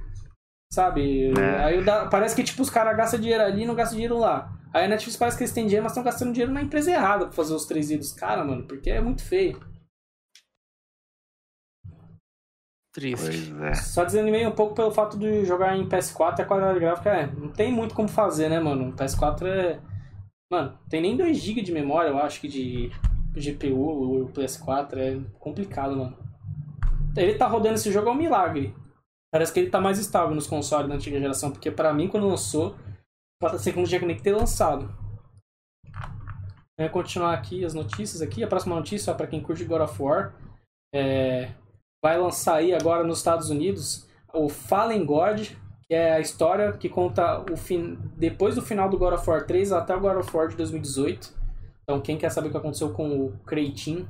[0.71, 1.33] Sabe?
[1.37, 1.63] É.
[1.65, 4.53] Aí dá- parece que tipo, os caras gastam dinheiro ali e não gastam dinheiro lá.
[4.73, 7.25] Aí a Netflix parece que eles têm dinheiro, mas estão gastando dinheiro na empresa errada
[7.25, 8.63] pra fazer os 3D dos caras, mano.
[8.63, 9.61] Porque é muito feio.
[12.91, 13.51] Triste.
[13.51, 13.73] Pois é.
[13.75, 17.27] Só desanimei um pouco pelo fato de jogar em PS4 e a qualidade gráfica é.
[17.27, 18.89] Não tem muito como fazer, né, mano?
[18.89, 19.79] O PS4 é.
[20.51, 22.91] Mano, tem nem 2GB de memória, eu acho que de
[23.35, 26.17] GPU, o PS4 é complicado, mano.
[27.15, 28.75] Ele tá rodando esse jogo é um milagre.
[29.31, 32.27] Parece que ele tá mais estável nos consoles da antiga geração, porque pra mim, quando
[32.27, 32.75] lançou,
[33.57, 34.93] ser que nem que ter lançado.
[36.77, 38.43] Vamos continuar aqui as notícias aqui.
[38.43, 40.33] A próxima notícia, ó, pra quem curte God of War,
[40.93, 41.51] é,
[42.03, 45.49] vai lançar aí agora nos Estados Unidos o Fallen God,
[45.87, 49.45] que é a história que conta o fim, depois do final do God of War
[49.45, 51.33] 3 até o God of War de 2018.
[51.83, 54.07] Então quem quer saber o que aconteceu com o Kratin,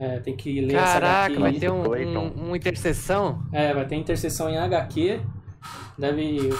[0.00, 2.18] é, tem que ler essa Caraca, HQ vai ter um, Clayton.
[2.18, 3.42] um, uma interseção?
[3.52, 5.20] É, vai ter interseção em HQ.
[5.98, 6.50] Deve.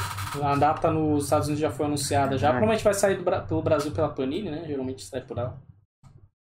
[0.42, 2.48] A data nos Estados Unidos já foi anunciada já.
[2.48, 2.52] Ah.
[2.52, 4.64] Provavelmente vai sair do Bra- pelo Brasil pela Panini, né?
[4.66, 5.56] Geralmente sai por lá.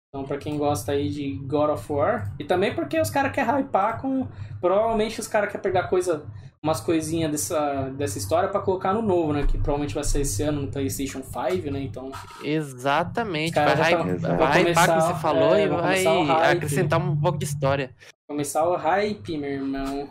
[0.09, 2.33] Então, pra quem gosta aí de God of War.
[2.39, 4.27] E também porque os caras querem hypar com.
[4.61, 6.25] Provavelmente os caras querem pegar coisa
[6.63, 9.43] umas coisinhas dessa, dessa história pra colocar no novo, né?
[9.47, 11.81] Que provavelmente vai ser esse ano no PlayStation 5, né?
[11.83, 12.11] Então.
[12.43, 13.55] Exatamente.
[13.55, 16.25] Vai, tão- vai vai hypar, como começar- você falou, é, e vai vai começar o
[16.25, 16.57] hype.
[16.57, 17.91] acrescentar um pouco de história.
[18.29, 20.09] Começar o hype, meu irmão.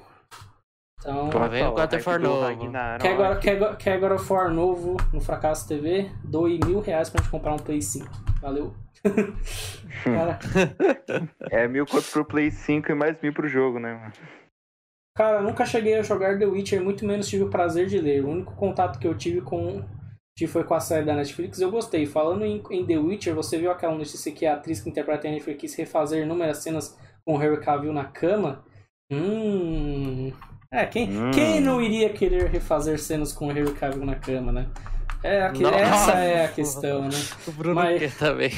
[1.05, 1.29] Então.
[1.29, 1.69] Tá vendo?
[1.69, 2.41] Nossa, God of o War novo.
[2.41, 3.01] Ragnarok.
[3.03, 6.09] Quer agora, quer, quer agora for novo no Fracasso TV?
[6.23, 8.07] Doe mil reais pra gente comprar um Play 5.
[8.41, 8.73] Valeu.
[10.03, 10.39] cara,
[11.51, 14.13] É mil conto pro Play 5 e mais mil pro jogo, né, mano?
[15.15, 18.25] cara, nunca cheguei a jogar The Witcher, muito menos tive o prazer de ler.
[18.25, 19.85] O único contato que eu tive com
[20.37, 22.05] que foi com a série da Netflix, eu gostei.
[22.07, 25.29] Falando em, em The Witcher, você viu aquela notícia que a atriz que interpreta a
[25.29, 28.65] Yennefer quis refazer inúmeras cenas com o Henry Cavill na cama?
[29.09, 30.33] Hum...
[30.75, 31.31] É, quem, Hum.
[31.31, 34.67] quem não iria querer refazer cenas com o Henry Cavill na cama, né?
[35.23, 35.75] É, aqui- Nossa.
[35.77, 37.17] essa é a questão, né?
[37.47, 38.51] O Bruno Mas- quer também.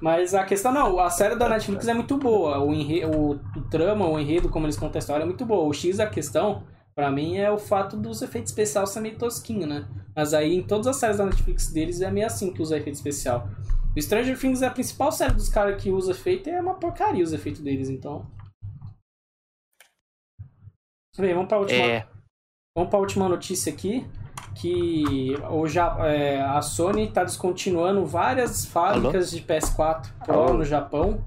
[0.00, 2.58] Mas a questão não, a série da Netflix é muito boa.
[2.58, 5.66] O, enre, o, o trama, o enredo, como eles contam a história, é muito boa.
[5.66, 9.66] O X, a questão, pra mim, é o fato dos efeitos especiais ser meio tosquinho,
[9.66, 9.86] né?
[10.14, 12.96] Mas aí em todas as séries da Netflix deles é meio assim que usa efeito
[12.96, 13.48] especial.
[13.96, 16.74] O Stranger Things é a principal série dos caras que usa efeito e é uma
[16.74, 18.26] porcaria os efeitos deles, então.
[21.18, 21.78] Bem, vamos pra última.
[21.84, 22.06] É,
[22.74, 24.06] Vamos para a última notícia aqui,
[24.58, 30.54] que o Ja- é, a Sony está descontinuando várias fábricas de PS4 Pro Alô?
[30.54, 31.22] no Japão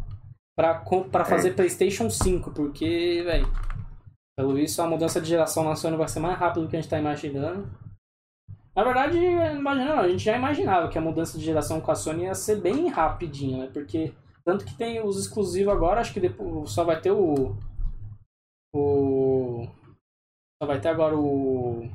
[0.58, 3.48] para fazer PlayStation 5, porque, velho,
[4.36, 6.80] pelo visto a mudança de geração na Sony vai ser mais rápida do que a
[6.80, 7.70] gente está imaginando.
[8.76, 11.96] Na verdade, imagina, não, a gente já imaginava que a mudança de geração com a
[11.96, 13.70] Sony ia ser bem rapidinho, né?
[13.72, 17.56] Porque tanto que tem os exclusivos agora, acho que depois só vai ter o
[18.78, 19.05] o
[20.64, 21.90] vai ter agora o.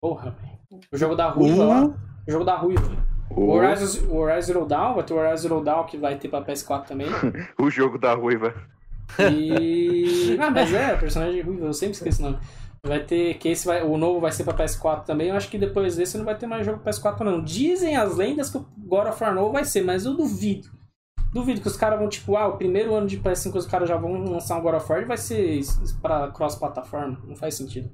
[0.00, 0.80] Porra, velho.
[0.92, 1.84] O jogo da Ruiva lá.
[2.26, 3.06] O jogo da Ruiva.
[3.30, 6.16] O O, Horizon, o Horizon Zero Dawn, vai ter o Horizon Zero Dawn que vai
[6.16, 7.08] ter pra PS4 também.
[7.58, 8.54] o jogo da ruiva.
[9.32, 10.36] E.
[10.40, 12.38] Ah, mas é, personagem Ruiva, eu sempre esqueço o nome.
[12.84, 13.34] Vai ter.
[13.34, 13.82] Que esse vai.
[13.82, 15.28] O novo vai ser pra PS4 também.
[15.28, 17.42] Eu acho que depois desse não vai ter mais jogo pra PS4, não.
[17.42, 20.68] Dizem as lendas que o God of War novo vai ser, mas eu duvido.
[21.36, 23.96] Duvido que os caras vão, tipo, ah, o primeiro ano de PS5 os caras já
[23.96, 25.60] vão lançar um God of War e vai ser
[26.00, 27.20] pra cross-plataforma.
[27.24, 27.90] Não faz sentido.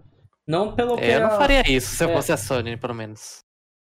[0.46, 2.14] Não pelo que é, eu não faria isso se eu É.
[2.14, 3.40] fosse a Sony, pelo menos.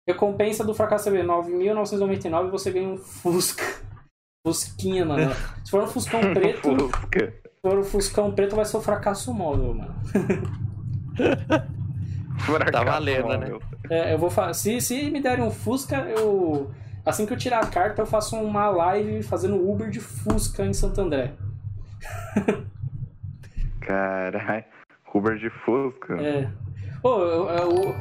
[0.08, 3.64] Recompensa do fracasso é 9.999 e você ganha um Fusca.
[4.46, 5.34] Fusquinha, mano.
[5.64, 7.34] Se for um Fuscão preto, Fusca.
[7.34, 9.96] se for um Fuscão preto, vai ser o fracasso móvel, mano.
[12.40, 13.38] Fracasso valendo, né?
[13.38, 13.62] móvel.
[13.90, 16.70] É, eu vou fa- se, se me derem um Fusca, eu.
[17.08, 20.74] Assim que eu tirar a carta, eu faço uma live fazendo Uber de Fusca em
[20.74, 21.34] Santo André.
[23.80, 24.66] Caralho.
[25.14, 26.16] Uber de Fusca.
[26.22, 26.50] É.
[27.02, 27.96] Ô, eu, eu-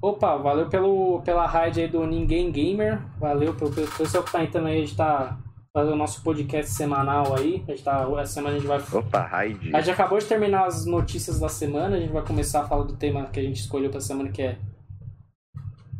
[0.00, 3.00] Opa, valeu pelo, pela raid aí do Ninguém Gamer.
[3.20, 4.78] Valeu pelo pelo pessoal que tá entrando aí.
[4.78, 5.38] A gente tá
[5.72, 7.62] fazendo o nosso podcast semanal aí.
[7.68, 8.82] A gente tá, essa semana a gente vai.
[8.92, 9.76] Opa, Raid.
[9.76, 11.96] A gente acabou de terminar as notícias da semana.
[11.96, 14.42] A gente vai começar a falar do tema que a gente escolheu pra semana, que
[14.42, 14.58] é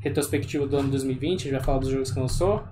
[0.03, 1.41] retrospectivo do ano 2020.
[1.41, 2.63] A gente vai falar dos jogos que lançou.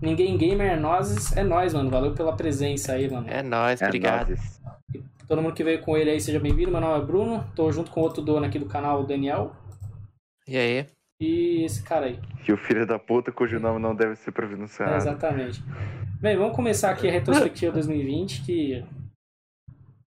[0.00, 1.90] Ninguém Gamer é nós, é nós, mano.
[1.90, 3.26] Valeu pela presença aí, mano.
[3.28, 4.28] É nóis, É obrigado.
[4.30, 4.60] nóis.
[5.28, 6.70] Todo mundo que veio com ele aí, seja bem-vindo.
[6.70, 7.44] Meu nome é Bruno.
[7.54, 9.54] Tô junto com outro dono aqui do canal, o Daniel.
[10.48, 10.86] E aí?
[11.20, 12.18] E esse cara aí.
[12.48, 14.96] E o filho da puta cujo nome não deve ser É, pronunciado.
[14.96, 15.62] exatamente.
[16.20, 18.84] Bem, vamos começar aqui a retrospectiva 2020, que.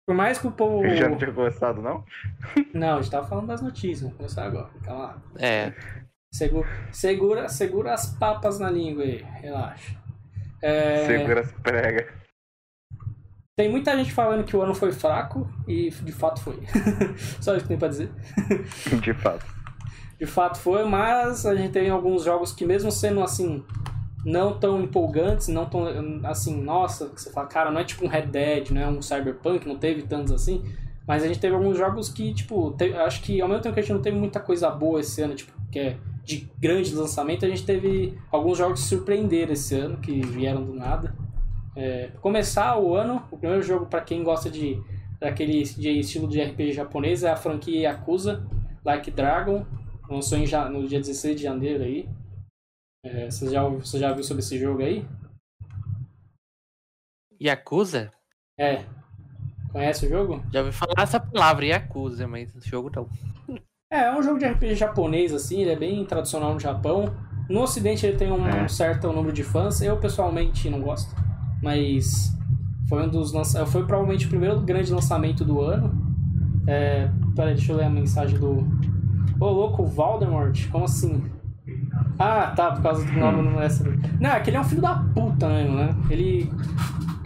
[0.07, 0.87] Por mais que o povo.
[0.94, 2.05] Já não tinha começado, não?
[2.75, 4.68] Não, a gente tava falando das notícias, vamos começar agora.
[4.85, 5.23] Calma lá.
[5.38, 5.73] É,
[6.32, 9.96] Segura, segura, segura as papas na língua aí, relaxa.
[10.62, 12.06] É, Segura as pregas.
[13.56, 16.62] Tem muita gente falando que o ano foi fraco e de fato foi.
[17.40, 18.10] Só isso que tem pra dizer.
[19.02, 19.44] De fato.
[20.18, 23.64] De fato foi, mas a gente tem alguns jogos que mesmo sendo assim
[24.24, 25.86] não tão empolgantes, não tão
[26.24, 29.00] assim, nossa, que você fala, cara, não é tipo um Red Dead, não é um
[29.00, 30.64] Cyberpunk, não teve tantos assim,
[31.06, 33.82] mas a gente teve alguns jogos que, tipo, acho que ao mesmo tempo que a
[33.82, 35.96] gente não teve muita coisa boa esse ano, tipo, que é
[36.28, 40.74] de grande lançamento, a gente teve alguns jogos que surpreenderam esse ano, que vieram do
[40.74, 41.16] nada.
[41.74, 44.78] É, pra começar o ano, o primeiro jogo para quem gosta de
[45.18, 48.46] daquele de estilo de RPG japonês é a franquia Yakuza
[48.84, 49.66] Like Dragon,
[50.08, 52.06] lançou em no dia 16 de janeiro aí.
[53.02, 55.06] É, você, já, você já viu sobre esse jogo aí?
[57.40, 58.12] Yakuza?
[58.58, 58.84] É.
[59.72, 60.44] Conhece o jogo?
[60.52, 63.08] Já ouvi falar essa palavra, Yakuza, mas esse jogo não.
[63.90, 67.07] É, é um jogo de RPG japonês, assim, ele é bem tradicional no Japão.
[67.48, 68.68] No ocidente ele tem um, É.
[68.68, 71.14] certo número de fãs, eu pessoalmente não gosto,
[71.62, 72.37] mas
[72.87, 73.64] foi um dos lança...
[73.64, 75.90] foi provavelmente o primeiro grande lançamento do ano.
[76.66, 77.09] É...
[77.35, 78.66] Peraí, deixa eu ler a mensagem do.
[79.40, 80.68] Ô louco, Voldemort?
[80.70, 81.24] Como assim?
[82.18, 83.85] Ah, tá, por causa do nome não é essa.
[84.20, 85.96] Não, é que ele é um filho da puta mesmo, né?
[86.11, 86.53] Ele.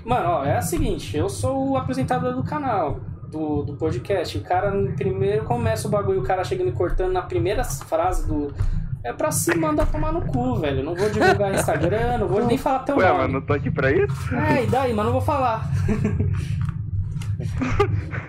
[0.05, 3.01] Mano, ó, é o seguinte, eu sou o apresentador do canal.
[3.33, 4.37] Do, do podcast.
[4.37, 8.29] O cara no primeiro começa o bagulho, o cara chegando e cortando na primeira frase
[8.29, 8.55] do.
[9.03, 10.85] É pra se mandar tomar no cu, velho.
[10.85, 13.23] Não vou divulgar Instagram, não vou nem falar teu Ué, nome.
[13.23, 14.35] mas não tô aqui pra isso?
[14.37, 15.69] É, e daí, mas não vou falar.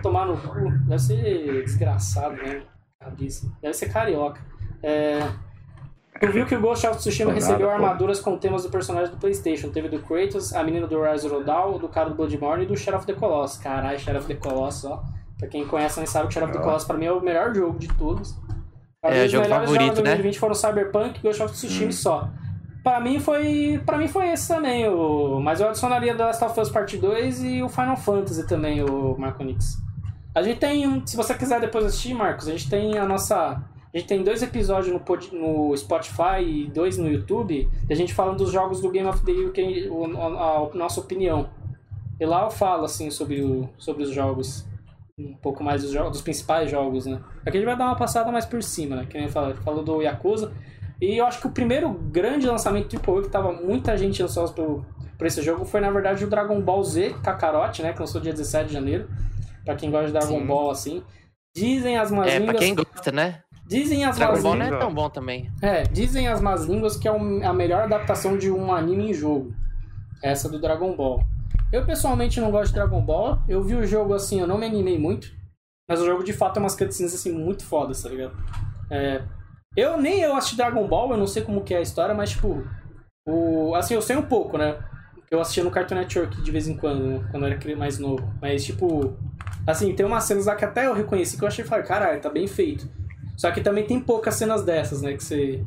[0.02, 0.70] Tomar no cu.
[0.88, 2.62] Deve ser desgraçado, né?
[3.62, 4.40] Deve ser carioca.
[4.82, 5.20] É...
[6.26, 7.74] Tu viu que o Ghost of Tsushima Nada, recebeu pô.
[7.74, 9.68] armaduras com temas do personagem do Playstation.
[9.70, 12.76] Teve do Kratos, a menina do Rise of Dawn, do cara do Bloodborne e do
[12.76, 13.58] Shadow of the Colossus.
[13.58, 15.02] Caralho, Shadow of the Colossus, ó.
[15.38, 16.62] Pra quem conhece, nem sabe que Shadow of the.
[16.64, 18.34] Colossus pra mim é o melhor jogo de todos.
[19.00, 20.10] Pra É, mim, os jogo melhores favorito, jogos de né?
[20.10, 21.92] 2020 foram Cyberpunk e Ghost of Tsushima Hum.
[21.92, 22.28] só.
[22.82, 23.82] Pra mim foi.
[23.84, 25.40] Pra mim foi esse também, o...
[25.40, 29.16] mas eu adicionaria The Last of Us Part 2 e o Final Fantasy também, o
[29.18, 29.76] Marco Nix.
[30.34, 31.02] A gente tem.
[31.06, 33.62] Se você quiser depois assistir, Marcos, a gente tem a nossa.
[33.94, 38.12] A gente tem dois episódios no, pod- no Spotify e dois no YouTube, da gente
[38.12, 41.48] falando dos jogos do Game of the Year, que o- a, a nossa opinião.
[42.18, 44.64] E lá eu falo assim sobre, o, sobre os jogos.
[45.16, 47.20] Um pouco mais dos, jogos, dos principais jogos, né?
[47.42, 49.06] Aqui a gente vai dar uma passada mais por cima, né?
[49.08, 50.52] Que nem falou, falou do Yakuza.
[51.00, 54.84] E eu acho que o primeiro grande lançamento AAA que tava muita gente ansiosa por,
[55.16, 57.92] por esse jogo foi, na verdade, o Dragon Ball Z Kakarot, né?
[57.92, 59.08] Que lançou dia 17 de janeiro.
[59.64, 60.46] Pra quem gosta de Dragon Sim.
[60.46, 61.02] Ball, assim.
[61.56, 63.40] Dizem as más É, pra quem gosta, né?
[63.66, 64.70] Dizem as Dragon más Ball línguas...
[64.70, 65.50] não é tão bom também.
[65.62, 69.54] É, dizem as más línguas que é a melhor adaptação de um anime em jogo.
[70.22, 71.24] Essa do Dragon Ball.
[71.72, 73.38] Eu pessoalmente não gosto de Dragon Ball.
[73.48, 75.28] Eu vi o jogo assim, eu não me animei muito.
[75.88, 78.34] Mas o jogo de fato é umas cutscenes assim muito fodas, tá ligado?
[78.90, 79.22] É,
[79.76, 82.30] eu nem eu assisti Dragon Ball, eu não sei como que é a história, mas
[82.30, 82.64] tipo.
[83.26, 84.78] O, assim, eu sei um pouco, né?
[85.30, 88.22] Eu assistia no Cartoon Network de vez em quando, quando eu era mais novo.
[88.40, 89.16] Mas tipo.
[89.66, 92.20] Assim, tem umas cenas lá que até eu reconheci que eu achei e falei, caralho,
[92.20, 92.88] tá bem feito.
[93.36, 95.14] Só que também tem poucas cenas dessas, né?
[95.14, 95.64] Que você.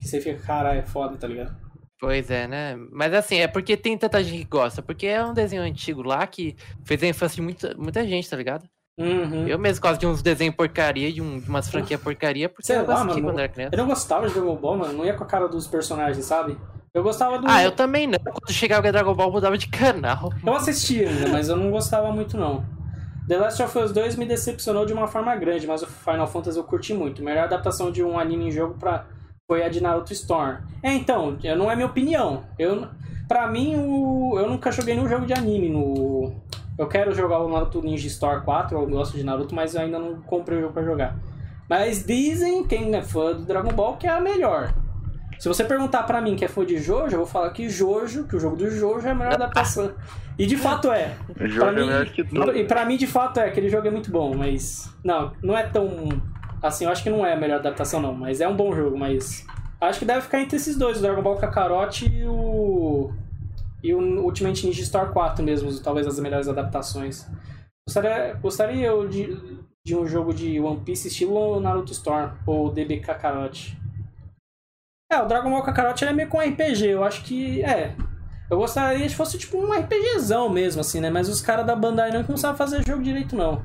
[0.00, 1.56] Que você fica, caralho, é foda, tá ligado?
[2.00, 2.76] Pois é, né?
[2.90, 4.82] Mas assim, é porque tem tanta gente que gosta.
[4.82, 8.36] Porque é um desenho antigo lá que fez a infância de muita, muita gente, tá
[8.36, 8.68] ligado?
[8.98, 9.46] Uhum.
[9.46, 12.76] Eu mesmo gosto de uns desenhos porcaria, de, um, de umas franquias porcaria, porque Sei
[12.76, 13.74] eu lá, mano, quando era criança.
[13.74, 14.92] Eu não gostava de Dragon Ball, mano.
[14.92, 16.58] Não ia com a cara dos personagens, sabe?
[16.92, 17.48] Eu gostava do.
[17.48, 18.18] Ah, eu também não.
[18.18, 20.30] Quando chegava o Dragon Ball, eu mudava de canal.
[20.44, 22.64] Eu assistia ainda, mas eu não gostava muito, não.
[23.32, 26.58] The Last of Us 2 me decepcionou de uma forma grande, mas o Final Fantasy
[26.58, 27.22] eu curti muito.
[27.22, 29.06] Melhor adaptação de um anime em jogo pra...
[29.48, 30.58] foi a de Naruto Storm.
[30.82, 32.44] É, então, não é minha opinião.
[32.58, 32.86] Eu,
[33.26, 34.34] pra mim, o...
[34.38, 36.30] eu nunca joguei nenhum jogo de anime no...
[36.76, 40.20] Eu quero jogar o Naruto Ninja Storm 4, eu gosto de Naruto, mas ainda não
[40.20, 41.16] comprei o jogo pra jogar.
[41.70, 44.74] Mas dizem, quem é fã do Dragon Ball, que é a melhor.
[45.42, 48.28] Se você perguntar pra mim que é fã de Jojo, eu vou falar que Jojo,
[48.28, 49.92] que o jogo do Jojo é a melhor adaptação.
[50.38, 51.16] E de fato é.
[51.34, 52.56] O jogo Pra é mim, melhor que tudo.
[52.56, 53.48] e pra mim, de fato, é.
[53.48, 54.88] Aquele jogo é muito bom, mas...
[55.04, 55.88] Não, não é tão...
[56.62, 58.14] Assim, eu acho que não é a melhor adaptação, não.
[58.14, 59.44] Mas é um bom jogo, mas...
[59.80, 63.10] Acho que deve ficar entre esses dois, o Dragon Ball Kakarot e o...
[63.82, 67.28] E o Ultimate Ninja Star 4 mesmo, talvez as melhores adaptações.
[67.88, 69.36] Gostaria, gostaria eu de,
[69.84, 73.76] de um jogo de One Piece estilo Naruto Storm, ou DB Kakarot.
[75.12, 77.62] É, o Dragon Ball Kakarot é meio com RPG, eu acho que...
[77.62, 77.92] É,
[78.50, 81.10] eu gostaria que fosse tipo um RPGzão mesmo, assim, né?
[81.10, 83.62] Mas os caras da Bandai Namco não sabem fazer jogo direito, não.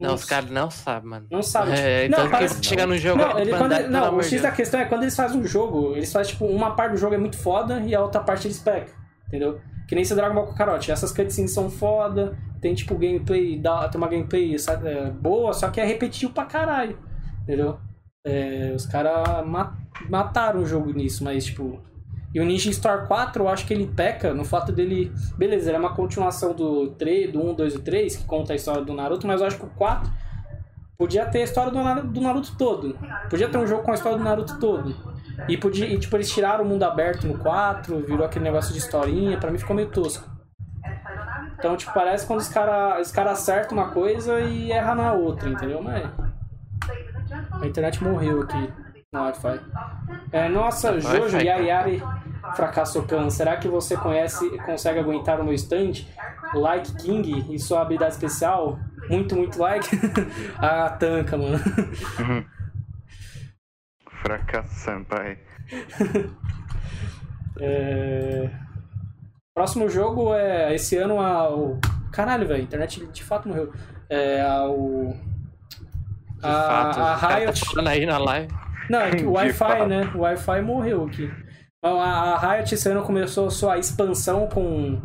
[0.00, 1.26] Não, os caras não sabem, mano.
[1.30, 1.72] Não sabem.
[1.74, 2.62] É, tipo, então não, parece...
[2.64, 3.18] chegar no jogo.
[3.22, 4.56] Não, ele, Bandai, ele- não, o X da Deus.
[4.56, 7.18] questão é quando eles fazem um jogo, eles fazem, tipo, uma parte do jogo é
[7.18, 8.92] muito foda e a outra parte eles pecam,
[9.28, 9.60] entendeu?
[9.88, 10.90] Que nem esse Dragon Ball Kakarot.
[10.90, 15.68] Essas cutscenes são foda, tem, tipo, gameplay, da- tem uma gameplay sabe, é, boa, só
[15.70, 16.98] que é repetitivo pra caralho,
[17.42, 17.78] entendeu?
[18.26, 19.76] É, os caras ma-
[20.08, 21.80] mataram o jogo nisso, mas, tipo...
[22.34, 25.10] E o Ninja Star 4, eu acho que ele peca no fato dele...
[25.38, 28.56] Beleza, ele é uma continuação do, 3, do 1, 2 e 3, que conta a
[28.56, 30.10] história do Naruto, mas eu acho que o 4
[30.98, 32.98] podia ter a história do Naruto, do Naruto todo.
[33.30, 34.94] Podia ter um jogo com a história do Naruto todo.
[35.48, 38.78] E, podia, e tipo, eles tiraram o mundo aberto no 4, virou aquele negócio de
[38.78, 40.28] historinha, pra mim ficou meio tosco.
[41.58, 45.48] Então, tipo, parece quando os caras os cara acertam uma coisa e erra na outra,
[45.48, 45.82] entendeu?
[45.82, 46.10] Mas
[47.50, 48.85] a internet morreu aqui
[49.22, 49.60] Wi-Fi.
[50.32, 51.38] É, nossa, Jojo.
[51.38, 52.02] Yari Yari
[52.54, 56.04] Fracasso Khan, será que você conhece consegue aguentar o meu stand?
[56.54, 58.78] Like King e sua habilidade especial?
[59.10, 59.88] Muito, muito like?
[60.58, 61.58] ah, tanca, mano.
[64.22, 65.38] Fracassando, pai.
[67.58, 68.50] É...
[69.54, 71.80] Próximo jogo é esse ano a, o.
[72.12, 73.72] Caralho, velho, a internet de fato morreu.
[74.10, 75.14] É a, o.
[76.38, 77.74] De A, fato, a caras Riot.
[77.82, 78.52] tá aí na live.
[78.88, 80.10] Não, é que o Wi-Fi, né?
[80.14, 81.30] O Wi-Fi morreu aqui.
[81.78, 85.00] Então, A, a Riot esse ano começou sua expansão com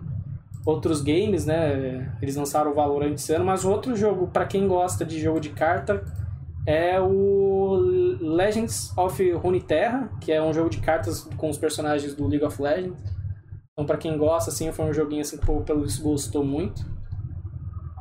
[0.65, 2.11] outros games, né?
[2.21, 5.49] Eles lançaram o Valorant esse ano, mas outro jogo, pra quem gosta de jogo de
[5.49, 6.03] carta,
[6.65, 7.75] é o
[8.19, 12.61] Legends of Runeterra, que é um jogo de cartas com os personagens do League of
[12.61, 12.99] Legends.
[13.73, 16.85] Então, pra quem gosta, assim, foi um joguinho assim, que pelo visto gostou muito.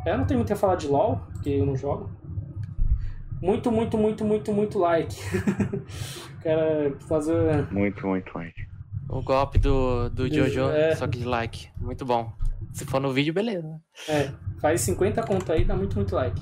[0.05, 2.11] Eu não tenho muito a falar de LoL, porque eu não jogo.
[3.41, 5.17] Muito, muito, muito, muito, muito like.
[6.43, 7.67] Cara, fazer.
[7.73, 8.69] Muito, muito like.
[9.09, 10.95] O golpe do, do Jojo, é.
[10.95, 11.69] só que de like.
[11.81, 12.33] Muito bom.
[12.73, 13.81] Se for no vídeo, beleza.
[14.09, 16.41] É, faz 50 conto aí, dá muito, muito like.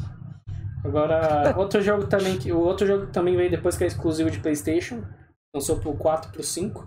[0.84, 2.52] Agora, outro jogo também que.
[2.52, 5.02] O outro jogo que também veio depois que é exclusivo de Playstation.
[5.54, 6.86] Lançou pro 4 pro 5.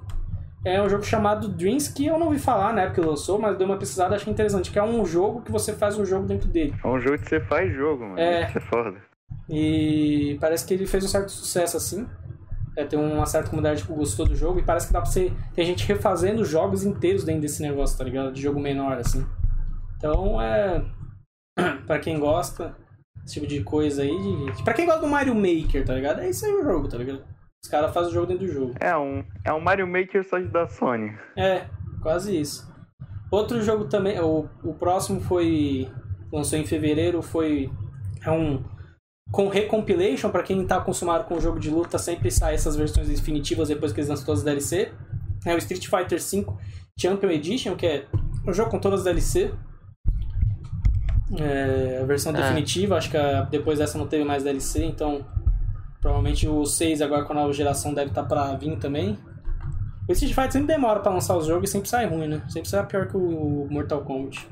[0.63, 3.58] É um jogo chamado Dreams, que eu não ouvi falar na época que lançou, mas
[3.58, 4.69] dei uma pesquisada e achei interessante.
[4.69, 6.76] Que é um jogo que você faz um jogo dentro dele.
[6.84, 8.19] É um jogo que você faz jogo, mano.
[8.19, 8.47] É.
[8.47, 9.11] Isso é foda.
[9.49, 12.08] E parece que ele fez um certo sucesso assim.
[12.75, 15.32] É, tem uma certa comunidade que gostou do jogo e parece que dá pra você.
[15.54, 18.32] Tem gente refazendo jogos inteiros dentro desse negócio, tá ligado?
[18.32, 19.25] De jogo menor, assim.
[19.97, 20.84] Então é.
[21.86, 22.75] pra quem gosta,
[23.25, 24.17] esse tipo de coisa aí.
[24.56, 24.63] De...
[24.63, 26.21] Pra quem gosta do Mario Maker, tá ligado?
[26.21, 27.23] É isso aí o jogo, tá ligado?
[27.63, 28.73] Os caras fazem o jogo dentro do jogo.
[28.80, 31.12] É um, é um Mario Maker só de da Sony.
[31.38, 31.65] É,
[32.01, 32.71] quase isso.
[33.30, 35.88] Outro jogo também, o, o próximo foi.
[36.32, 37.69] lançou em fevereiro, foi.
[38.25, 38.63] É um.
[39.32, 43.08] Com recompilation, pra quem tá acostumado com o jogo de luta, sempre sai essas versões
[43.08, 44.91] definitivas depois que eles lançam todas as DLC.
[45.46, 46.46] É o Street Fighter V
[47.00, 48.06] Champion Edition, que é
[48.46, 49.52] um jogo com todas as DLC.
[51.39, 52.41] É, a versão Ah.
[52.41, 55.26] definitiva, acho que a- depois dessa não teve mais DLC, então
[56.02, 59.17] provavelmente o 6 agora com a nova geração deve estar pra vir também.
[60.10, 62.41] O Street Fighter sempre demora pra lançar os jogos e sempre sai ruim, né?
[62.50, 64.46] Sempre sai pior que o Mortal Kombat.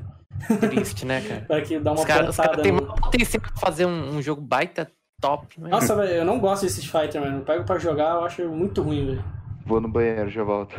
[0.60, 1.40] Triste, né, cara?
[1.42, 2.78] Para que dá uma Os caras pontada cara têm no...
[2.78, 5.60] muito potencial pra fazer um, um jogo baita top.
[5.60, 5.70] Mas...
[5.70, 7.38] Nossa, velho, eu não gosto de Street Fighter, mano.
[7.38, 9.24] Eu pego pra jogar, eu acho muito ruim, velho.
[9.64, 10.74] Vou no banheiro, já volto.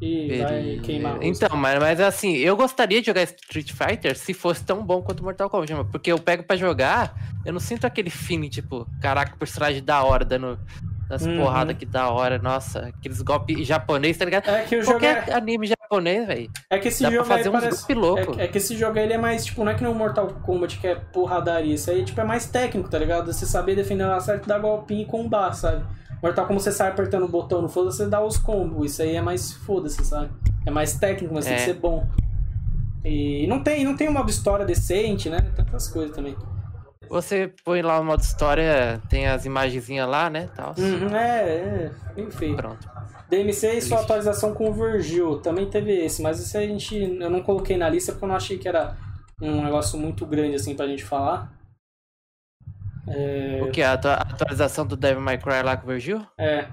[0.00, 1.14] E vai queimar.
[1.14, 1.24] luz.
[1.24, 5.22] Então, mas, mas assim, eu gostaria de jogar Street Fighter se fosse tão bom quanto
[5.22, 7.14] Mortal Kombat, mano, porque eu pego pra jogar,
[7.46, 10.58] eu não sinto aquele feeling, tipo, caraca, personagem da hora, dando
[11.10, 11.38] as Uhum.
[11.38, 14.48] porradas que da hora, nossa, aqueles golpes japonês, tá ligado?
[14.48, 15.34] É que o jogo Qualquer é...
[15.34, 17.76] anime japonês, velho, é que esse dá jogo aí fazer uns parece...
[17.78, 18.38] golpes loucos.
[18.38, 19.94] É, é que esse jogo aí ele é mais, tipo, não é que nem o
[19.94, 21.74] Mortal Kombat que é porradaria.
[21.74, 23.32] Isso aí, tipo, é mais técnico, tá ligado?
[23.32, 25.84] Você saber defender uma certa dar golpinho e combar, sabe?
[26.22, 28.92] Mortal como você sai apertando o botão no foda, você dá os combos.
[28.92, 30.30] Isso aí é mais foda-se, sabe?
[30.64, 31.64] É mais técnico, mas tem que É.
[31.66, 32.06] ser bom.
[33.04, 35.40] E não tem, não tem um modo história decente, né?
[35.56, 36.36] Tantas coisas também.
[37.12, 40.74] Você põe lá o modo história, tem as imagenzinhas lá, né, tal.
[40.78, 42.56] Uhum, é, é, feio.
[42.56, 42.88] Pronto.
[43.28, 45.38] DMC e sua atualização com o Virgil.
[45.40, 46.96] Também teve esse, mas esse a gente.
[47.20, 48.96] Eu não coloquei na lista porque eu não achei que era
[49.40, 51.52] um negócio muito grande assim pra gente falar.
[53.08, 53.60] É.
[53.62, 53.82] O que?
[53.82, 56.26] A atua- a atualização do Devil May Cry lá com o Virgil?
[56.38, 56.66] é.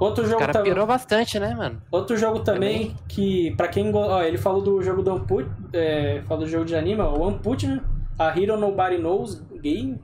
[0.00, 1.82] Outro O jogo, cara tam- pirou bastante, né, mano?
[1.90, 3.92] Outro jogo também que, pra quem.
[3.92, 7.36] Ó, ele falou do jogo do Punch, é, falou do jogo de anime, ó, One
[7.40, 7.80] Punch Man,
[8.18, 10.00] a Hero Nobody Knows Game,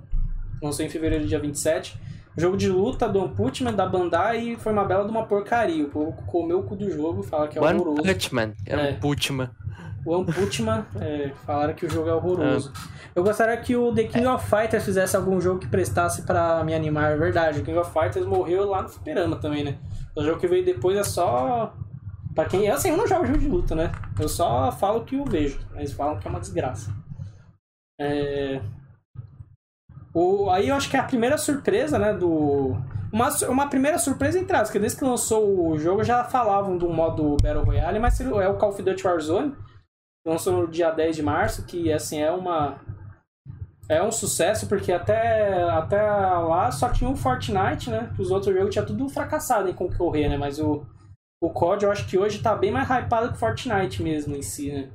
[0.62, 1.98] lançou em fevereiro, dia 27.
[2.36, 5.24] Jogo de luta do One Punch Man, da Bandai, e foi uma bela de uma
[5.24, 5.84] porcaria.
[5.84, 8.02] O povo comeu o cu do jogo e fala que é One horroroso.
[8.02, 8.52] Punch Man.
[8.66, 8.92] É É.
[8.94, 9.50] Punchman.
[10.04, 12.72] O One Punch Man, é, falaram que o jogo é horroroso.
[13.14, 16.74] Eu gostaria que o The King of Fighters fizesse algum jogo que prestasse pra me
[16.74, 17.60] animar, é verdade.
[17.60, 19.78] O King of Fighters morreu lá no Fliperama também, né?
[20.16, 21.72] O jogo que veio depois é só.
[22.34, 22.68] Pra quem.
[22.68, 23.92] Assim, eu não jogo jogo de luta, né?
[24.18, 25.60] Eu só falo o que eu vejo.
[25.76, 26.92] Eles falam que é uma desgraça.
[28.00, 28.60] É.
[30.12, 32.76] O, aí eu acho que é a primeira surpresa, né, do...
[33.12, 36.88] Uma, uma primeira surpresa entre aspas, porque desde que lançou o jogo já falavam do
[36.88, 39.56] modo Battle Royale, mas é o Call of Duty Warzone,
[40.26, 42.80] lançou no dia 10 de março, que assim é uma
[43.88, 48.10] é um sucesso porque até até lá só tinha o Fortnite, né?
[48.16, 50.36] Que os outros jogos tinha tudo fracassado em concorrer, né?
[50.36, 50.84] Mas o
[51.40, 54.42] o COD eu acho que hoje tá bem mais hypado que o Fortnite mesmo em
[54.42, 54.90] si, né?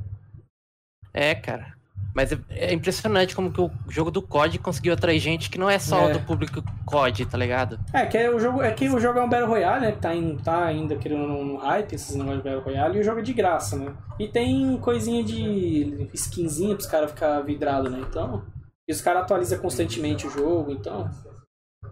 [1.13, 1.79] É, cara.
[2.15, 5.69] Mas é- é impressionante como que o jogo do COD conseguiu atrair gente que não
[5.69, 6.13] é só É.
[6.13, 7.80] do público COD, tá ligado?
[7.93, 9.91] É, que é o jogo, é que o jogo é um Battle Royale, né?
[9.91, 13.02] Que tá, em, tá ainda querendo no, no hype, esses negócios de Battle Royale, e
[13.02, 13.93] o jogo é de graça, né?
[14.19, 18.00] E tem coisinha de skinzinha pros caras ficar vidrado, né?
[18.10, 18.44] Então.
[18.88, 21.10] E os caras atualizam constantemente o jogo, então.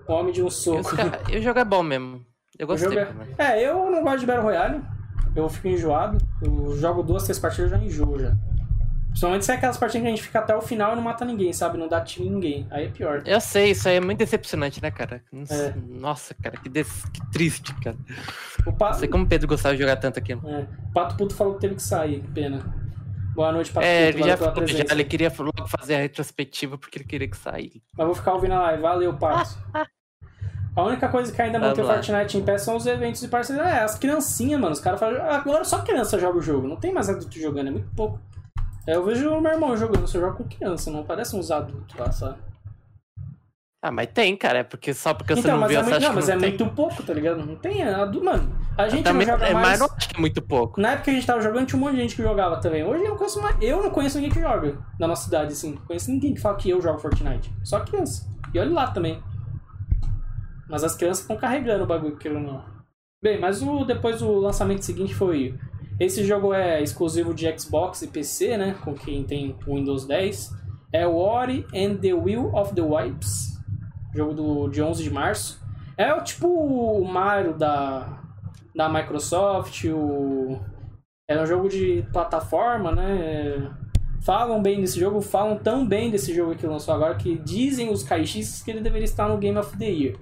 [0.08, 0.96] Homem de um soco.
[0.96, 2.22] ca- e o jogo é bom mesmo.
[2.58, 2.98] Eu gostei.
[2.98, 3.08] é-.
[3.38, 4.82] É, eu não gosto de Battle Royale.
[5.36, 6.18] Eu fico enjoado.
[6.42, 8.34] Eu jogo duas, três partidas e já enjoo já.
[9.18, 11.26] Principalmente se é aquelas partidas que a gente fica até o final e não mata
[11.26, 11.76] ninguém, sabe?
[11.76, 12.68] Não dá tiro em ninguém.
[12.70, 13.24] Aí é pior.
[13.26, 15.24] Eu sei, isso aí é muito decepcionante, né, cara?
[15.32, 15.74] Nossa, É.
[15.90, 17.98] nossa, cara, que, des- que triste, cara.
[18.66, 18.72] O.
[18.80, 20.48] Não sei como o Pedro gostava de jogar tanto aquilo.
[20.48, 20.68] É.
[20.90, 22.62] O Pato Puto falou que teve que sair, que pena.
[23.34, 24.20] Boa noite, Pato É, Puto.
[24.20, 27.82] ele já falou, já, ele queria logo fazer a retrospectiva porque ele queria que saísse.
[27.98, 28.82] Mas vou ficar ouvindo a live.
[28.84, 29.58] Valeu, Pato.
[30.76, 31.88] A única coisa que ainda mantém o.
[31.88, 33.64] Fortnite em pé são os eventos de parceria.
[33.64, 34.74] É, as criancinhas, mano.
[34.74, 35.20] Os caras falam.
[35.28, 36.68] Agora só criança joga o jogo.
[36.68, 38.20] Não tem mais adulto jogando, é muito pouco.
[38.88, 41.96] É, eu vejo o meu irmão jogando, você joga com criança, não parece uns adultos
[41.98, 42.38] lá, sabe?
[43.84, 44.60] Ah, mas tem, cara.
[44.60, 46.34] É porque só porque você Então, não mas viu, é, você muito, não, mas não
[46.34, 46.50] é tem.
[46.50, 47.46] muito pouco, tá ligado?
[47.46, 47.84] Não tem.
[47.84, 49.68] A do, mano, a gente Também, não joga é, mais.
[49.68, 50.82] mas não acho que é muito pouco.
[50.82, 52.84] Na época que a gente tava jogando, tinha um monte de gente que jogava também.
[52.84, 53.56] Hoje eu não conheço mais.
[53.62, 55.76] Eu não conheço ninguém que joga na nossa cidade, assim.
[55.76, 57.54] Não conheço ninguém que fala que eu jogo Fortnite.
[57.64, 58.28] Só criança.
[58.54, 59.22] E olha lá também.
[60.68, 62.64] Mas as crianças estão carregando o bagulho, querendo ou não.
[63.24, 65.58] Bem, mas o, depois o lançamento seguinte foi.
[66.00, 68.76] Esse jogo é exclusivo de Xbox e PC, né?
[68.84, 70.54] Com quem tem Windows 10.
[70.94, 73.58] É Ori and the Will of the Wipes.
[74.14, 75.60] Jogo do, de 11 de março.
[75.98, 78.22] É o tipo o Mario da,
[78.76, 79.86] da Microsoft.
[79.86, 80.60] O,
[81.28, 83.72] é um jogo de plataforma, né?
[84.22, 88.04] Falam bem desse jogo, falam tão bem desse jogo que lançou agora que dizem os
[88.04, 90.16] caixistas que ele deveria estar no Game of the Year.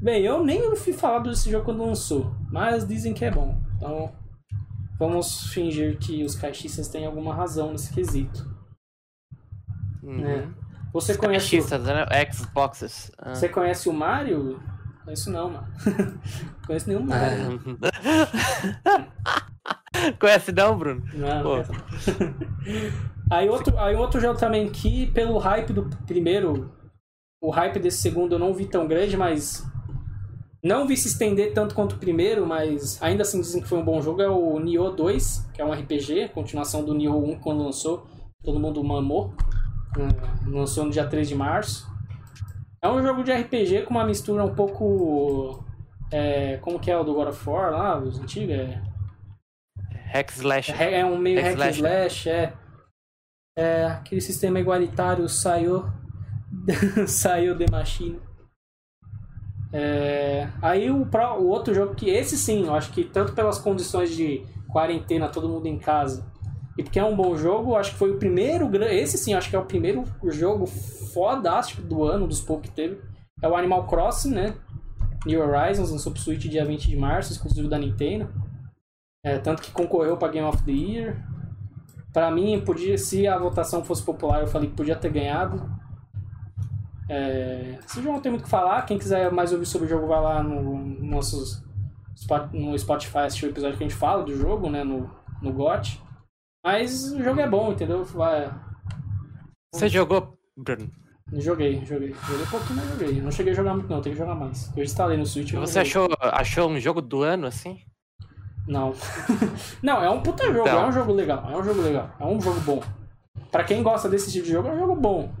[0.00, 3.60] Bem, eu nem ouvi falar desse jogo quando lançou, mas dizem que é bom.
[3.76, 4.12] Então,
[5.00, 8.48] vamos fingir que os caixistas têm alguma razão nesse quesito.
[10.02, 10.24] Uhum.
[10.24, 10.48] É.
[10.92, 12.06] Você conhece, o- Caixistas, né?
[12.32, 13.10] Xboxes.
[13.18, 13.34] Ah.
[13.34, 14.60] você conhece o Mario?
[15.04, 15.66] Conheço não, mano.
[16.66, 17.60] Conheço nenhum Mario.
[20.18, 21.02] Conhece não, Bruno?
[21.14, 21.56] Não, Pô.
[23.30, 26.72] aí, outro, aí outro jogo também que, pelo hype do primeiro,
[27.42, 29.66] o hype desse segundo eu não vi tão grande, mas
[30.62, 33.84] não vi se estender tanto quanto o primeiro, mas ainda assim dizem que foi um
[33.84, 37.64] bom jogo, é o Nioh 2, que é um RPG, continuação do Nioh 1 quando
[37.64, 38.06] lançou,
[38.42, 39.32] todo mundo mamou.
[39.98, 41.88] Hum, Lançou no dia 3 de março.
[42.82, 45.64] É um jogo de RPG com uma mistura um pouco...
[46.12, 48.54] é, como que é o do God of War lá, os antigos?
[48.54, 48.82] É,
[50.12, 50.72] Hack Slash.
[50.72, 52.52] é um meio Hack hack slash, slash, é.
[53.58, 55.84] É aquele sistema igualitário saiu
[57.06, 58.20] saiu de machine.
[59.72, 63.58] É, aí o, pro- o outro jogo que esse sim, eu acho que tanto pelas
[63.58, 66.24] condições de quarentena, todo mundo em casa,
[66.76, 69.56] e porque é um bom jogo, acho que foi o primeiro, esse sim, acho que
[69.56, 73.00] é o primeiro jogo fodástico do ano, dos poucos que teve.
[73.42, 74.54] É o Animal Crossing, né?
[75.26, 78.28] New Horizons, pro Switch dia 20 de março, exclusivo da Nintendo.
[79.24, 81.16] É, tanto que concorreu para Game of the Year.
[82.12, 85.62] Pra mim, podia, se a votação fosse popular, eu falei que podia ter ganhado.
[87.12, 88.82] É, esse jogo não tem muito o que falar.
[88.82, 91.60] Quem quiser mais ouvir sobre o jogo, vai lá no, no nossos,
[92.52, 94.84] no Spotify assistir o episódio que a gente fala do jogo, né?
[94.84, 95.10] No,
[95.42, 96.00] no GOT.
[96.64, 98.04] Mas o jogo é bom, entendeu?
[98.04, 98.48] Vai,
[99.74, 100.88] Você jogou, Bruno?
[101.32, 102.14] joguei, joguei.
[102.28, 103.20] Joguei pouquinho, mas joguei.
[103.20, 104.00] Não cheguei a jogar muito, não.
[104.00, 104.70] Tem que jogar mais.
[104.76, 105.52] Eu instalei no Switch.
[105.52, 107.80] Você achou, achou um jogo do ano, assim?
[108.68, 108.94] Não.
[109.82, 110.84] não, é um puta jogo, Então.
[110.84, 112.80] é um jogo legal, é um jogo legal, é um jogo bom.
[113.50, 115.32] Pra quem gosta desse tipo de jogo, é um jogo bom.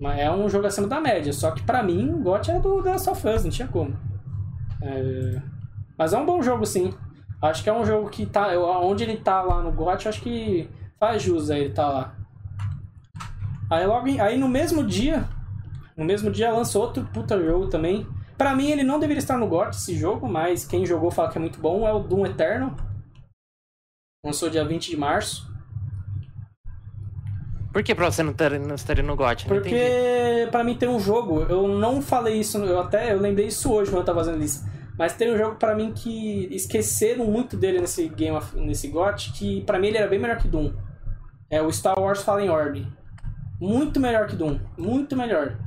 [0.00, 1.32] Mas é um jogo acima da média.
[1.32, 3.96] Só que pra mim, o GOT é do The Last of Us, não tinha como.
[4.82, 5.40] É,
[5.96, 6.92] Mas é um bom jogo, sim.
[7.40, 8.48] Acho que é um jogo que tá.
[8.58, 10.68] Onde ele tá lá no GOT, acho que
[10.98, 12.14] faz jus a ele tá lá.
[13.70, 15.28] Aí logo aí no mesmo dia,
[15.96, 18.06] no mesmo dia lança outro puta jogo também.
[18.38, 21.38] Pra mim ele não deveria estar no GOT esse jogo, mas quem jogou fala que
[21.38, 22.76] é muito bom, é o Doom Eternal.
[24.24, 25.50] Lançou dia 20 de março.
[27.76, 29.46] Por que pra você não ter, não estaria no GOT?
[29.50, 29.74] Não entendi.
[29.74, 33.70] Porque pra mim tem um jogo, eu não falei isso, eu até eu lembrei isso
[33.70, 34.64] hoje quando eu tava fazendo isso.
[34.98, 39.30] Mas tem um jogo pra mim que esqueceram muito dele nesse Game of, nesse GOT,
[39.34, 40.72] que pra mim ele era bem melhor que Doom.
[41.50, 42.86] É o Star Wars Fallen Order.
[43.60, 45.58] Muito melhor que Doom, muito melhor.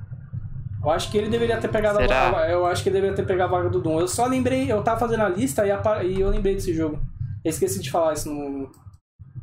[0.84, 2.32] Eu acho que ele deveria ter pegado a Será?
[2.32, 4.00] vaga, eu acho que ele deveria ter pegado a vaga do Doom.
[4.00, 7.00] Eu só lembrei, eu tava fazendo a lista e, apa- e eu lembrei desse jogo.
[7.46, 8.72] Eu esqueci de falar isso no,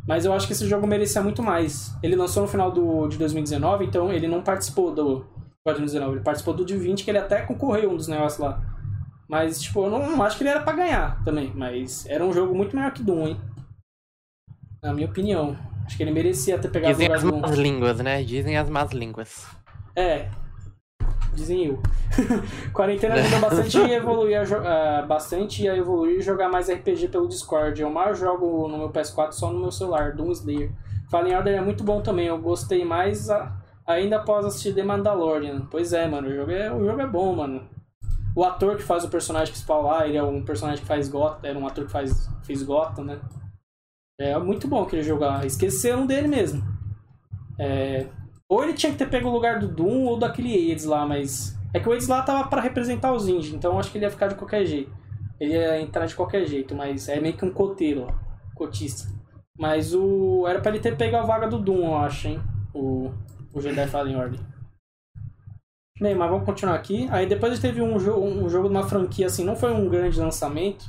[0.06, 1.96] mas eu acho que esse jogo merecia muito mais.
[2.02, 5.26] Ele lançou no final do, de 2019, então ele não participou do
[5.64, 6.16] 2019.
[6.16, 8.62] Ele participou do de 20, que ele até concorreu um dos negócios lá.
[9.28, 11.52] Mas, tipo, eu não, não acho que ele era pra ganhar também.
[11.54, 13.40] Mas era um jogo muito melhor que Doom, hein?
[14.80, 15.58] Na minha opinião.
[15.84, 18.22] Acho que ele merecia ter pegado Dizem as más línguas, né?
[18.22, 19.46] Dizem as más línguas.
[19.94, 20.28] É.
[21.36, 21.78] Dizem eu.
[22.72, 27.28] Quarentena ajuda bastante a evoluir, a ah, bastante a evoluir e jogar mais RPG pelo
[27.28, 27.80] Discord.
[27.80, 30.72] Eu mais jogo no meu PS4 só no meu celular, Doom Slayer.
[31.10, 33.52] Fallen Order é muito bom também, eu gostei mais a-
[33.86, 35.66] ainda após assistir The Mandalorian.
[35.70, 37.68] Pois é, mano, o jogo é, o jogo é bom, mano.
[38.34, 41.48] O ator que faz o personagem principal lá, ele é um personagem que faz Gotham,
[41.48, 43.20] era um ator que faz, fez Gotham, né?
[44.18, 45.44] É muito bom aquele jogo lá.
[45.44, 46.62] Esqueceram dele mesmo.
[47.58, 48.06] É,
[48.48, 51.56] ou ele tinha que ter pego o lugar do Doom ou daquele Aids lá, mas.
[51.74, 54.10] É que o Aids lá tava pra representar os indies, então acho que ele ia
[54.10, 54.90] ficar de qualquer jeito.
[55.38, 58.26] Ele ia entrar de qualquer jeito, mas é meio que um coteiro, ó.
[58.54, 59.12] Cotista.
[59.58, 60.46] Mas o.
[60.46, 62.40] Era pra ele ter pego a vaga do Doom, eu acho, hein?
[62.74, 63.10] O,
[63.52, 64.40] o Jedi Fallen Order.
[66.00, 67.08] Bem, mas vamos continuar aqui.
[67.10, 70.20] Aí depois teve um, jo um jogo de uma franquia, assim, não foi um grande
[70.20, 70.84] lançamento.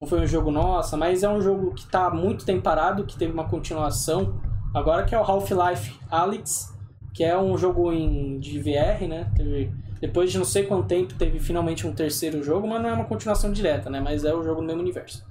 [0.00, 3.18] Não foi um jogo nossa, mas é um jogo que tá muito tempo parado, que
[3.18, 4.40] teve uma continuação.
[4.74, 6.77] Agora que é o Half-Life Alyx,
[7.14, 9.30] que é um jogo em, de VR, né?
[9.36, 12.92] Teve, Depois de não sei quanto tempo teve finalmente um terceiro jogo, mas não é
[12.92, 14.00] uma continuação direta, né?
[14.00, 15.26] Mas é o jogo no mesmo universo.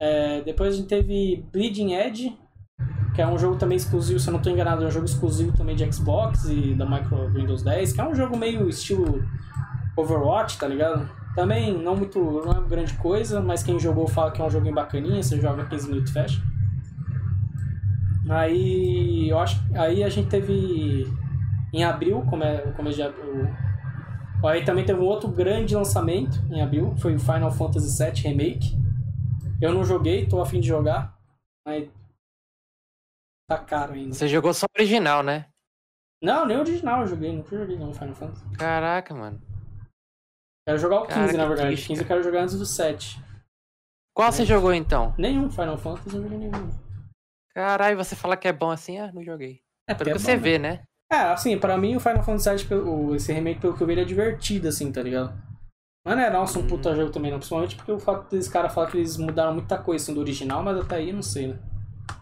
[0.00, 2.36] É, depois a gente teve Bleeding Edge,
[3.14, 5.56] que é um jogo também exclusivo, se eu não estou enganado, é um jogo exclusivo
[5.56, 9.24] também de Xbox e da Micro Windows 10, que é um jogo meio estilo
[9.96, 11.08] Overwatch, tá ligado?
[11.34, 14.74] Também não muito, não é grande coisa, mas quem jogou fala que é um joguinho
[14.74, 16.42] bacaninha, você joga 15 minutos e fecha.
[18.28, 21.04] Aí, eu acho, aí a gente teve
[21.72, 23.46] em abril, como é o começo de abril.
[24.44, 28.76] Aí também teve um outro grande lançamento em abril, foi o Final Fantasy VII Remake.
[29.60, 31.16] Eu não joguei, tô afim de jogar,
[31.66, 31.88] mas
[33.48, 34.14] tá caro ainda.
[34.14, 35.46] Você jogou só original, né?
[36.22, 38.44] Não, nem original eu joguei, nunca joguei não Final Fantasy.
[38.56, 39.40] Caraca, mano.
[40.66, 41.68] Quero jogar o 15, Cara, na verdade.
[41.68, 43.22] triste, 15 eu quero jogar antes do 7.
[44.14, 44.46] Qual você É.
[44.46, 45.14] jogou então?
[45.18, 46.70] Nenhum Final Fantasy eu joguei nenhum.
[47.54, 48.98] Caralho, você fala que é bom assim?
[48.98, 49.60] Ah, não joguei.
[49.88, 50.82] É, Pelo que é você bom, vê, né?
[51.12, 54.00] É, assim, pra mim o Final Fantasy VII, esse remake, pelo que eu vi, ele
[54.02, 55.32] é divertido, assim, tá ligado?
[56.04, 56.68] Mas não é nossa, um Uhum.
[56.68, 57.38] puta jogo também, não.
[57.38, 60.62] Principalmente porque o fato desse cara falar que eles mudaram muita coisa assim, do original,
[60.62, 61.58] mas até aí não sei, né?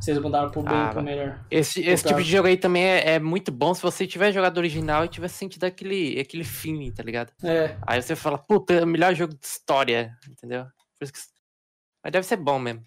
[0.01, 1.41] Se eles mudaram pro bem Ah, ou pro melhor.
[1.51, 4.59] Esse, esse tipo de jogo aí também é, é muito bom se você tiver jogado
[4.59, 7.33] original e tiver sentido aquele, aquele feeling, tá ligado?
[7.43, 10.65] É, Aí você fala, puta, é o melhor jogo de história, entendeu?
[10.99, 11.19] Por isso que...
[12.05, 12.85] Mas deve ser bom mesmo.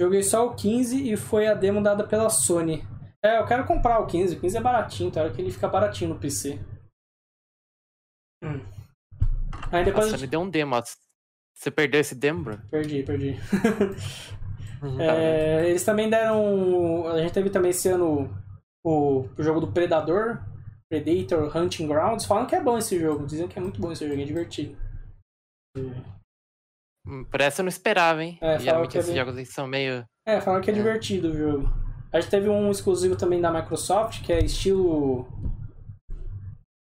[0.00, 2.82] Joguei só o 15 e foi a demo dada pela Sony.
[3.22, 4.36] É, eu quero comprar o 15.
[4.36, 5.28] O 15 é baratinho, tá?
[5.28, 6.58] que ele fica baratinho no PC.
[8.42, 8.60] Hum.
[9.70, 10.06] Aí depois.
[10.06, 10.30] Nossa, a me gente...
[10.30, 10.74] deu um demo.
[11.54, 12.58] Você perdeu esse demo, bro?
[12.70, 13.36] Perdi, perdi.
[14.82, 17.06] Uhum, tá É, eles também deram.
[17.08, 18.34] A gente teve também esse ano
[18.82, 20.42] o, o jogo do Predador,
[20.88, 22.24] Predator Hunting Grounds.
[22.24, 24.74] Falam que é bom esse jogo, dizem que é muito bom esse jogo, é divertido.
[27.30, 28.38] Por essa eu não esperava, hein?
[28.40, 30.04] É, Geralmente é esses bem- jogos aí são meio.
[30.26, 30.76] É, falam que é É.
[30.76, 31.68] divertido o jogo.
[32.12, 35.26] A gente teve um exclusivo também da Microsoft, que é estilo.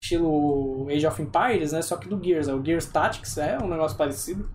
[0.02, 1.80] Estilo Age of Empires, né?
[1.82, 2.48] Só que do Gears.
[2.48, 4.48] É o Gears Tactics, é um negócio parecido.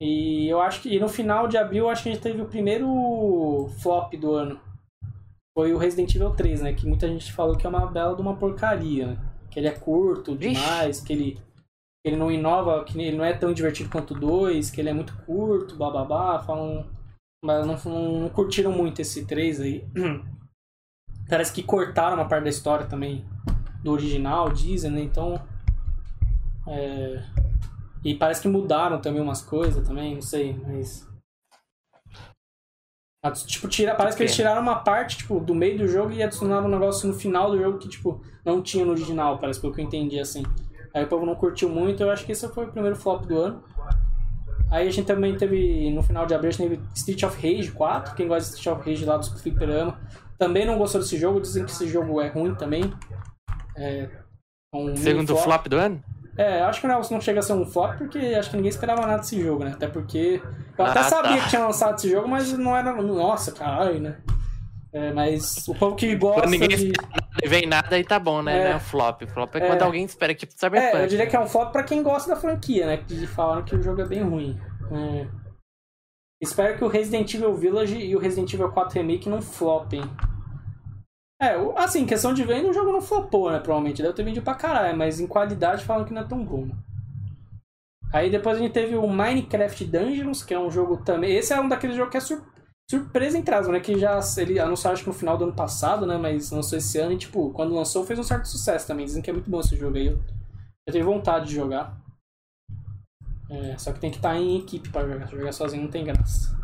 [0.00, 0.94] E eu acho que.
[0.94, 4.32] E no final de abril, eu acho que a gente teve o primeiro flop do
[4.32, 4.60] ano.
[5.56, 6.72] Foi o Resident Evil 3, né?
[6.72, 9.18] Que muita gente falou que é uma bela de uma porcaria, né?
[9.50, 11.42] Que ele é curto demais, que ele.
[12.08, 14.92] Ele não inova, que ele não é tão divertido quanto o 2, que ele é
[14.92, 16.86] muito curto, bababá, falam.
[17.44, 19.86] Mas não, não, não curtiram muito esse 3 aí.
[21.28, 23.24] Parece que cortaram uma parte da história também
[23.82, 25.00] do original, dizem, né?
[25.02, 25.40] Então.
[26.66, 27.22] É...
[28.04, 31.06] E parece que mudaram também umas coisas também, não sei, mas.
[33.46, 36.66] Tipo, tira, parece que eles tiraram uma parte, tipo, do meio do jogo e adicionaram
[36.66, 39.80] um negócio no final do jogo que, tipo, não tinha no original, parece pelo que
[39.80, 40.44] eu entendi, assim.
[40.94, 43.38] Aí o povo não curtiu muito, eu acho que esse foi o primeiro flop do
[43.38, 43.64] ano.
[44.70, 47.72] Aí a gente também teve, no final de abril, a gente teve Street of Rage
[47.72, 49.98] 4, quem gosta de Street of Rage lá dos fliperama.
[50.38, 52.92] Também não gostou desse jogo, dizem que esse jogo é ruim também.
[53.76, 54.08] É
[54.74, 56.02] um Segundo flop do ano?
[56.36, 59.00] É, acho que não, não chega a ser um flop, porque acho que ninguém esperava
[59.02, 59.72] nada desse jogo, né?
[59.72, 60.40] Até porque.
[60.76, 61.42] Eu até Ah, sabia tá.
[61.42, 62.92] que tinha lançado esse jogo, mas não era.
[63.02, 64.18] Nossa, caralho, né?
[64.92, 66.92] É, mas o povo que gosta Quando ninguém de.
[67.42, 68.58] Não vem nada aí tá bom, né?
[68.58, 68.64] É.
[68.64, 69.22] Não é um flop.
[69.28, 69.66] Flop é, É.
[69.68, 70.96] quando alguém espera, tipo Cyberpunk.
[70.96, 72.96] É, eu diria que é um flop pra quem gosta da franquia, né?
[72.98, 74.58] Que falaram que o jogo é bem ruim.
[74.90, 75.26] É.
[76.42, 80.02] Espero que o Resident Evil Village e o Resident Evil 4 Remake não flopem.
[81.40, 83.58] É, assim, questão de venda, o jogo não flopou, né?
[83.60, 84.02] Provavelmente.
[84.02, 86.66] Deve ter vendido pra caralho, mas em qualidade falam que não é tão bom.
[86.66, 86.74] né?
[88.12, 91.36] Aí depois a gente teve o Minecraft Dungeons, que é um jogo também.
[91.36, 92.42] Esse é um daqueles jogos que é sur-
[92.90, 93.80] surpresa em trás, né?
[93.80, 96.16] Que já ele anunciaram acho que no final do ano passado, né?
[96.16, 99.06] Mas lançou esse ano e, tipo, quando lançou fez um certo sucesso também.
[99.06, 100.06] Dizem que é muito bom esse jogo aí.
[100.06, 100.18] Eu,
[100.86, 101.96] eu tenho vontade de jogar.
[103.50, 105.26] É, só que tem que estar em equipe pra jogar.
[105.28, 106.56] Jogar sozinho não tem graça.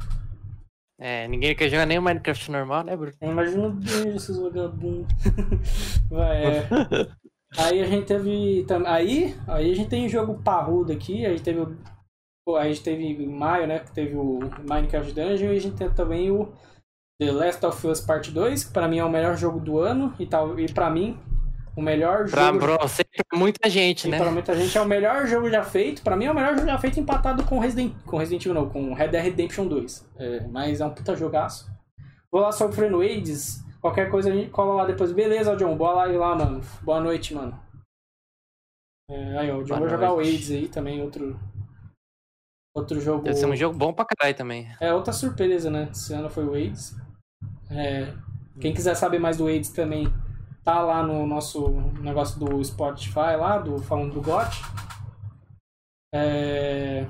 [0.98, 3.14] É, ninguém quer jogar nem o Minecraft normal, né, Bruno?
[3.20, 5.12] Eu imagino bem esses vagabundos.
[6.08, 6.68] Vai, é.
[7.56, 8.66] Aí a gente teve.
[8.86, 11.24] Aí, aí a gente tem jogo parrudo aqui.
[11.24, 11.64] A gente teve.
[12.48, 13.78] A gente teve em maio, né?
[13.78, 14.38] Que teve o
[14.68, 15.52] Minecraft Dungeon.
[15.52, 16.52] E a gente tem também o
[17.18, 20.14] The Last of Us Part 2, que pra mim é o melhor jogo do ano.
[20.18, 21.18] E, tal, e pra mim,
[21.74, 22.58] o melhor Pra, jogo.
[22.58, 24.18] pra você, pra muita gente, E né?
[24.18, 26.02] para muita gente é o melhor jogo já feito.
[26.02, 28.68] Pra mim é o melhor jogo já feito empatado com Resident, com Resident Evil, não,
[28.68, 30.10] com Red Dead Redemption 2.
[30.18, 31.72] É, mas é um puta jogaço.
[32.30, 33.64] Vou lá sofrendo AIDS.
[33.80, 35.12] Qualquer coisa a gente cola lá depois.
[35.12, 35.76] Beleza, John.
[35.76, 36.60] Boa live lá, mano.
[36.82, 37.58] Boa noite, mano.
[39.10, 40.18] É, aí, ó, o John vai jogar o.
[40.18, 41.38] AIDS aí também, outro.
[42.74, 43.22] Outro jogo.
[43.22, 44.68] Deve ser um jogo bom pra caralho também.
[44.80, 45.88] É outra surpresa, né?
[45.92, 46.96] Esse ano foi o AIDS.
[47.70, 48.12] É,
[48.60, 50.12] quem quiser saber mais do AIDS também,
[50.64, 51.70] tá lá no nosso
[52.00, 54.62] negócio do Spotify lá, do falando do GOT.
[56.12, 57.06] É...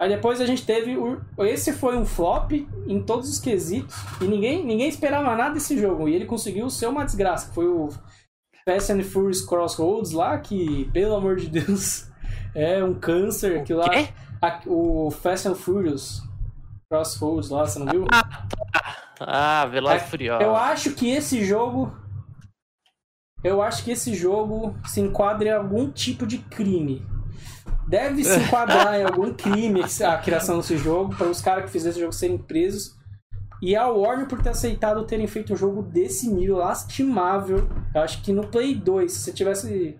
[0.00, 1.20] Aí depois a gente teve o...
[1.38, 2.52] esse foi um flop
[2.88, 6.86] em todos os quesitos e ninguém ninguém esperava nada desse jogo e ele conseguiu ser
[6.86, 7.88] uma desgraça, que foi o
[8.64, 12.08] Fast and Furious Crossroads lá, que, pelo amor de Deus,
[12.54, 13.62] é um câncer.
[13.64, 14.08] Que lá, Quê?
[14.66, 16.22] O Fast and Furious
[16.90, 18.06] Crossroads lá, você não viu?
[19.20, 20.44] Ah, Velozes É, Furiosos.
[20.44, 21.96] Eu acho que esse jogo.
[23.42, 27.04] Eu acho que esse jogo se enquadra em algum tipo de crime.
[27.88, 31.90] Deve se enquadrar em algum crime a criação desse jogo, para os caras que fizeram
[31.90, 32.96] esse jogo serem presos.
[33.60, 37.68] E a Warner por ter aceitado terem feito um jogo desse nível lastimável.
[37.94, 39.98] Eu acho que no Play 2, se você tivesse.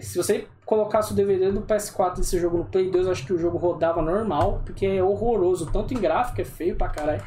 [0.00, 3.32] Se você colocasse o DVD do PS4 desse jogo no Play 2, eu acho que
[3.32, 5.70] o jogo rodava normal, porque é horroroso.
[5.72, 7.22] Tanto em gráfico, é feio pra caralho.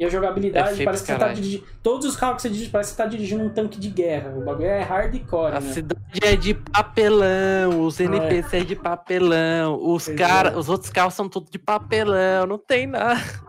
[0.00, 1.34] E a jogabilidade, É parece que pra você tá caralho.
[1.36, 1.66] dirigindo.
[1.82, 4.30] Todos os carros que você dirige, parece que você tá dirigindo um tanque de guerra.
[4.36, 5.72] O bagulho é hardcore, A né?
[5.72, 10.56] cidade é de papelão, os NPC é de papelão, os cara, é.
[10.56, 13.20] os outros carros são tudo de papelão, não tem nada.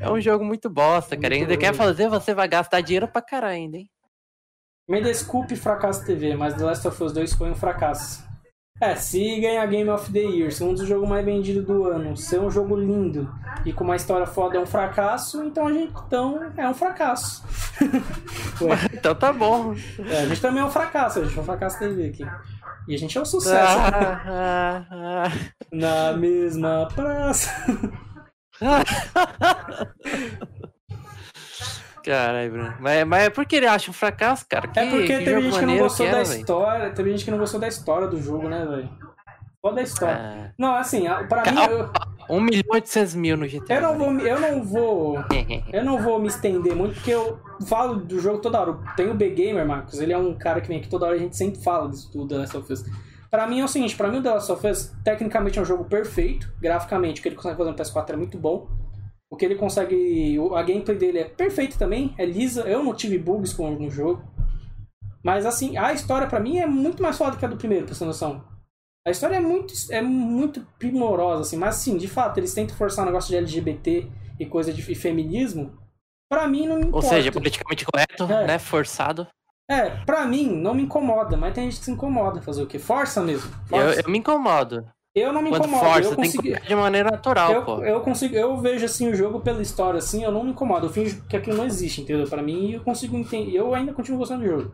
[0.00, 1.34] É um jogo muito bosta, É cara.
[1.34, 3.90] muito Ainda quer fazer, você vai gastar dinheiro pra caralho ainda, hein?
[4.88, 8.22] Me desculpe Fracasso TV, mas The Last of Us 2 foi um fracasso.
[8.80, 12.16] É, se ganhar Game of the Year, ser um dos jogos mais vendidos do ano,
[12.16, 13.28] ser um jogo lindo
[13.64, 17.44] e com uma história foda é um fracasso, então a gente então é um fracasso.
[18.92, 19.74] Então tá bom.
[19.98, 22.24] é, a gente também é um fracasso, a gente é um fracasso TV aqui.
[22.88, 23.78] E a gente é um sucesso.
[23.78, 25.30] Ah, ah, ah.
[25.70, 27.50] Na mesma praça.
[32.08, 32.74] Caralho, Bruno.
[32.80, 34.66] Mas, mas é porque ele acha um fracasso, cara.
[34.68, 36.40] Que, É porque que teve gente que não gostou que da era, velho.
[36.40, 38.88] história, teve gente que não gostou da história do jogo, né, velho?
[39.60, 40.16] Foda da história.
[40.16, 41.90] Ah, Não, assim, pra mim, eu,
[42.30, 43.74] 1 milhão e 800 mil no GTA.
[43.74, 45.18] eu não vou, me- eu não vou.
[45.72, 48.78] Eu não vou me estender muito, porque eu falo do jogo toda hora.
[48.96, 51.36] Tem o B-Gamer, Marcos, ele é um cara que vem aqui toda hora, a gente
[51.36, 52.84] sempre fala disso tudo, The Last of Us.
[53.30, 55.64] Pra mim é o seguinte, pra mim o The Last of Us, tecnicamente é um
[55.64, 58.68] jogo perfeito, graficamente, o que ele consegue fazer no PS4 é muito bom.
[59.30, 62.94] O que ele consegue, o- a gameplay dele é perfeita também, é lisa, eu não
[62.94, 64.22] tive bugs com, no jogo.
[65.22, 67.94] Mas assim, a história pra mim é muito mais foda que a do primeiro, pra
[67.94, 68.42] você ter noção.
[69.06, 73.04] A história é muito, é muito primorosa, assim, mas assim, de fato, eles tentam forçar
[73.04, 74.06] um negócio de LGBT
[74.38, 75.72] e coisa de e feminismo.
[76.30, 77.08] Pra mim não me Ou importa.
[77.08, 78.46] seja, politicamente correto, É.
[78.46, 78.58] né?
[78.58, 79.26] Forçado.
[79.70, 82.40] É, pra mim não me incomoda, mas tem gente que se incomoda.
[82.42, 82.78] Fazer o quê?
[82.78, 83.50] Força mesmo.
[83.50, 84.00] Eu, Força.
[84.04, 84.86] eu me incomodo.
[85.18, 85.84] Eu, não me Quando incomodo.
[85.84, 87.78] força, eu colocar de maneira natural, pô.
[87.78, 90.86] eu, eu consigo, eu vejo assim o jogo pela história assim, eu não me incomodo.
[90.86, 92.26] Eu finjo que aquilo não existe, entendeu?
[92.28, 93.56] Pra mim eu consigo entender.
[93.56, 94.72] Eu ainda continuo gostando do jogo.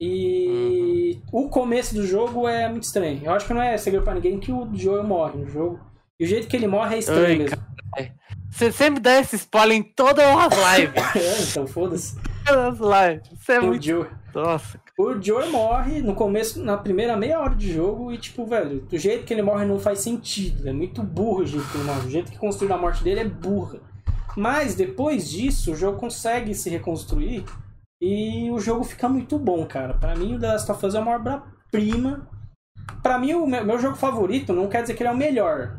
[0.00, 1.44] E Uhum.
[1.44, 3.20] o começo do jogo é muito estranho.
[3.24, 5.80] Eu acho que não é segredo pra ninguém que o Joel morre no jogo.
[6.18, 7.56] E o jeito que ele morre é estranho Ai, mesmo.
[8.50, 11.02] Você sempre dá esse spoiler em todas as lives.
[11.16, 12.16] É, então foda-se.
[12.50, 13.28] Lives.
[13.38, 13.84] Você é O muito.
[13.84, 14.80] Joe, Nossa.
[14.98, 18.98] o Joe morre no começo, na primeira meia hora de jogo, e tipo, velho, do
[18.98, 20.68] jeito que ele morre não faz sentido.
[20.68, 22.06] É muito burro o jeito que ele morre.
[22.06, 23.80] O jeito que construíram a morte dele é burra.
[24.36, 27.44] Mas depois disso, o jogo consegue se reconstruir
[28.00, 29.94] e o jogo fica muito bom, cara.
[29.94, 32.28] Pra mim, o The Last of Us é uma obra-prima.
[33.02, 35.78] Pra mim, o meu, meu jogo favorito não quer dizer que ele é o melhor.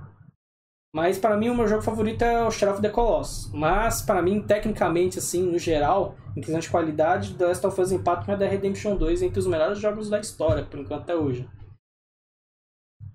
[0.94, 3.52] Mas pra mim, o meu jogo favorito é o Shadow of the Colossus.
[3.52, 7.92] Mas pra mim, tecnicamente, assim, no geral, em questão de qualidade, The Last of Us
[7.92, 11.50] empata a The Redemption 2 entre os melhores jogos da história, por enquanto até hoje.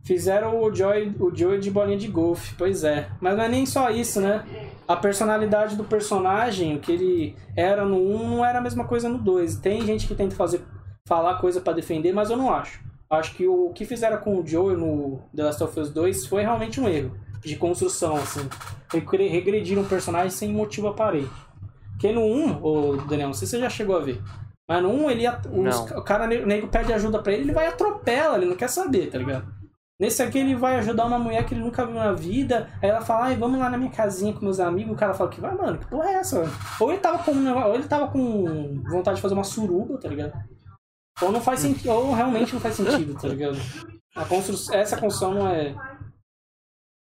[0.05, 3.11] Fizeram o Joy, o Joey de bolinha de golfe, pois é.
[3.20, 4.45] Mas não é nem só isso, né?
[4.89, 9.09] A personalidade do personagem, o que ele era no 1, não era a mesma coisa
[9.09, 9.57] no 2.
[9.61, 10.62] Tem gente que tenta fazer
[11.07, 12.83] falar coisa pra defender, mas eu não acho.
[13.09, 16.43] Acho que o que fizeram com o Joey no The Last of Us 2 foi
[16.43, 18.49] realmente um erro de construção, assim.
[18.93, 21.30] Regre- Regrediram o personagem sem motivo aparente.
[21.93, 24.20] Porque no 1, ô Daniel, não sei se você já chegou a ver.
[24.68, 27.64] Mas no 1, ele, os- o cara o nego pede ajuda pra ele, ele vai
[27.66, 29.47] e atropela, ele não quer saber, tá ligado?
[30.01, 32.68] Nesse aqui ele vai ajudar uma mulher que ele nunca viu na vida.
[32.80, 34.93] Aí ela fala, ai, vamos lá na minha casinha com meus amigos.
[34.93, 36.39] O cara fala que vai, mano, que porra é essa?
[36.41, 39.99] mano?" Ou ele tava com um ou ele tava com vontade de fazer uma suruba,
[39.99, 40.32] tá ligado?
[41.20, 43.59] Ou não faz sentido, ou realmente não faz sentido, tá ligado?
[44.14, 45.74] A construção, essa construção não é.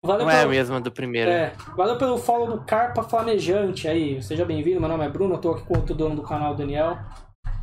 [0.07, 1.31] Valeu Não é a pelo- mesma do primeiro.
[1.31, 4.23] é, valeu pelo follow do Carpa Flamejante aí.
[4.23, 6.55] Seja bem-vindo, meu nome é Bruno, eu tô aqui com o outro dono do canal,
[6.55, 6.97] Daniel.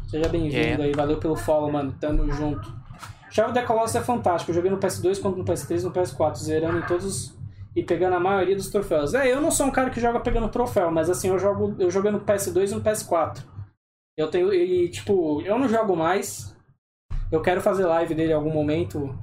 [0.08, 0.86] Seja bem-vindo É.
[0.86, 1.96] aí, valeu pelo follow, mano.
[2.00, 2.72] Tamo junto.
[3.32, 4.52] Chave da Colossus é fantástico.
[4.52, 7.34] Eu joguei no PS2 quanto no PS3 e no PS4, zerando em todos
[7.76, 9.16] e pegando a maioria dos troféus.
[9.16, 11.90] É, eu não sou um cara que joga pegando troféu, mas assim, eu jogo, eu
[11.90, 13.42] joguei no PS2 e no PS4.
[14.16, 16.56] Eu tenho e tipo, eu não jogo mais.
[17.32, 19.18] Eu quero fazer live dele em algum momento.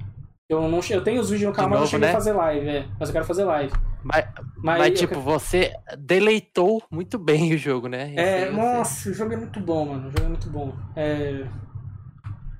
[0.51, 2.13] Eu não, eu tenho os vídeos no canal, mas eu cheguei a né?
[2.13, 2.85] fazer live, é.
[2.99, 3.71] Mas eu quero fazer live.
[4.03, 4.25] Mas,
[4.57, 8.13] Mas, mas, tipo, quero- você deleitou muito bem o jogo, né?
[8.17, 10.09] É, nossa, o jogo é muito bom, mano.
[10.09, 10.73] O jogo é muito bom.
[10.93, 11.45] É...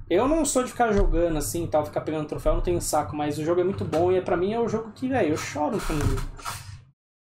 [0.10, 3.14] Eu não sou de ficar jogando assim e tal, ficar pegando troféu, não tenho saco,
[3.14, 5.32] mas o jogo é muito bom e é, pra mim é o jogo que, velho,
[5.32, 6.02] eu choro quando.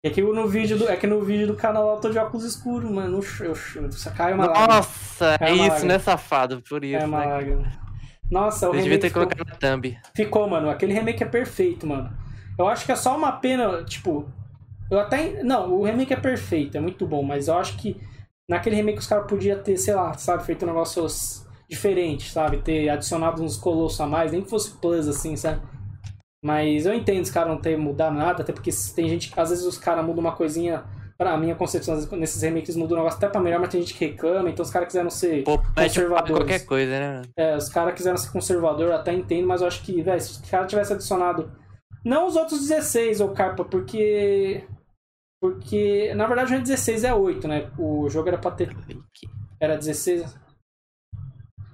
[0.03, 2.45] É que no vídeo do, é que no vídeo do canal eu tô de óculos
[2.45, 3.19] escuros, mano.
[3.39, 4.67] Eu, eu, eu, cai uma lágrima.
[4.67, 5.93] Nossa, É isso, lágrima.
[5.93, 6.61] né, safado?
[6.61, 7.25] Por isso, É uma né?
[7.25, 7.80] lágrima.
[8.31, 9.99] Nossa, o Eu devia remake ter ficou, colocado na thumb.
[10.15, 10.69] ficou, mano.
[10.69, 12.11] Aquele remake é perfeito, mano.
[12.57, 14.25] Eu acho que é só uma pena, tipo.
[14.89, 15.43] Eu até.
[15.43, 17.99] Não, o remake é perfeito, é muito bom, mas eu acho que
[18.49, 21.05] naquele remake os caras podiam ter, sei lá, sabe, feito um negócio
[21.69, 22.57] diferente, sabe?
[22.57, 25.61] Ter adicionado uns colossos a mais, nem que fosse plus, assim, sabe?
[26.43, 29.49] Mas eu entendo os caras não terem mudado nada, até porque tem gente que às
[29.49, 30.83] vezes os caras mudam uma coisinha.
[31.21, 34.07] Pra minha concepção, nesses remakes mudam o negócio até pra melhor, mas tem gente que
[34.07, 35.43] reclama, então os caras quiseram ser.
[35.43, 36.35] Pô, pra Conservadores.
[36.35, 37.21] qualquer coisa, né?
[37.37, 40.31] É, os caras quiseram ser conservador, eu até entendo, mas eu acho que, velho, se
[40.41, 41.51] os caras tivessem adicionado.
[42.03, 44.67] Não os outros 16, ô Carpa, porque.
[45.39, 46.11] Porque.
[46.15, 47.71] Na verdade não é 16, é 8, né?
[47.77, 48.75] O jogo era pra ter.
[49.59, 50.35] Era 16.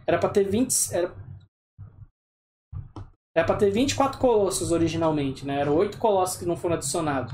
[0.06, 0.94] Era pra ter 20.
[0.94, 1.16] Era.
[3.34, 5.62] Era pra ter 24 colossos originalmente, né?
[5.62, 7.34] Eram 8 colossos que não foram adicionados.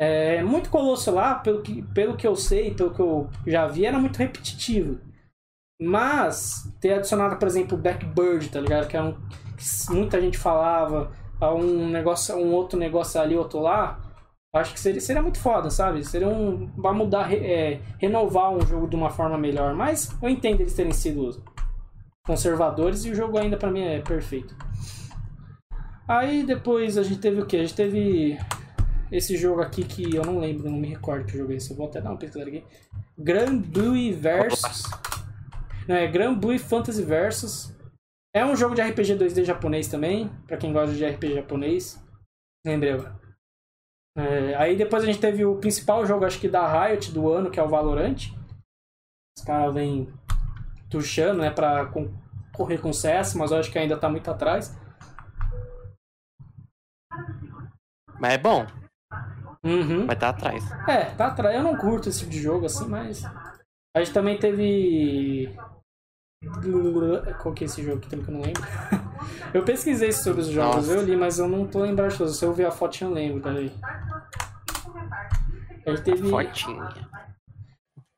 [0.00, 3.84] É, muito colosso lá, pelo que, pelo que eu sei, pelo que eu já vi,
[3.84, 5.00] era muito repetitivo.
[5.80, 8.88] Mas ter adicionado, por exemplo, o Backbird, tá ligado?
[8.88, 9.14] Que é um
[9.58, 11.10] que muita gente falava,
[11.42, 14.00] um negócio, um outro negócio ali, outro lá.
[14.54, 16.04] Acho que seria, seria muito foda, sabe?
[16.04, 16.70] Seria um.
[16.76, 19.74] Vai mudar, é, renovar um jogo de uma forma melhor.
[19.74, 21.42] Mas eu entendo eles terem sido
[22.24, 24.56] conservadores e o jogo ainda pra mim é perfeito.
[26.06, 27.56] Aí depois a gente teve o que?
[27.56, 28.38] A gente teve
[29.10, 31.70] esse jogo aqui que eu não lembro, não me recordo que jogo é esse.
[31.70, 32.64] Eu vou até dar uma pesquisada aqui.
[33.16, 34.82] Grand Blue Versus.
[35.86, 37.74] Não, é Grand Blue Fantasy Versus.
[38.34, 42.02] É um jogo de RPG 2D japonês também, pra quem gosta de RPG japonês.
[42.66, 43.18] Lembrei agora.
[44.16, 47.50] É, aí depois a gente teve o principal jogo, acho que da Riot do ano,
[47.50, 48.16] que é o Valorant.
[49.38, 50.12] Os caras vêm
[50.90, 51.90] tuchando, né, pra
[52.52, 54.76] correr com o CS, mas eu acho que ainda tá muito atrás.
[58.20, 58.66] Mas é bom,
[59.64, 60.06] Uhum.
[60.06, 60.64] mas tá atrás.
[60.88, 61.56] É, tá atrás.
[61.56, 63.24] Eu não curto esse tipo de jogo assim, mas.
[63.94, 65.54] A gente também teve.
[67.42, 68.62] Qual que é esse jogo que tem que eu não lembro?
[69.52, 70.92] eu pesquisei sobre os jogos, Nossa.
[70.92, 72.38] eu li, mas eu não tô lembrando de todos.
[72.38, 73.72] Se eu ver a foto, eu lembro, peraí.
[75.86, 76.28] A gente teve.
[76.28, 77.08] Fotinha.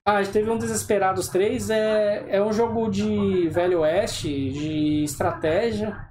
[0.06, 1.70] Ah, a gente teve um Desesperados 3.
[1.70, 6.08] É, é um jogo de Velho Oeste, de estratégia.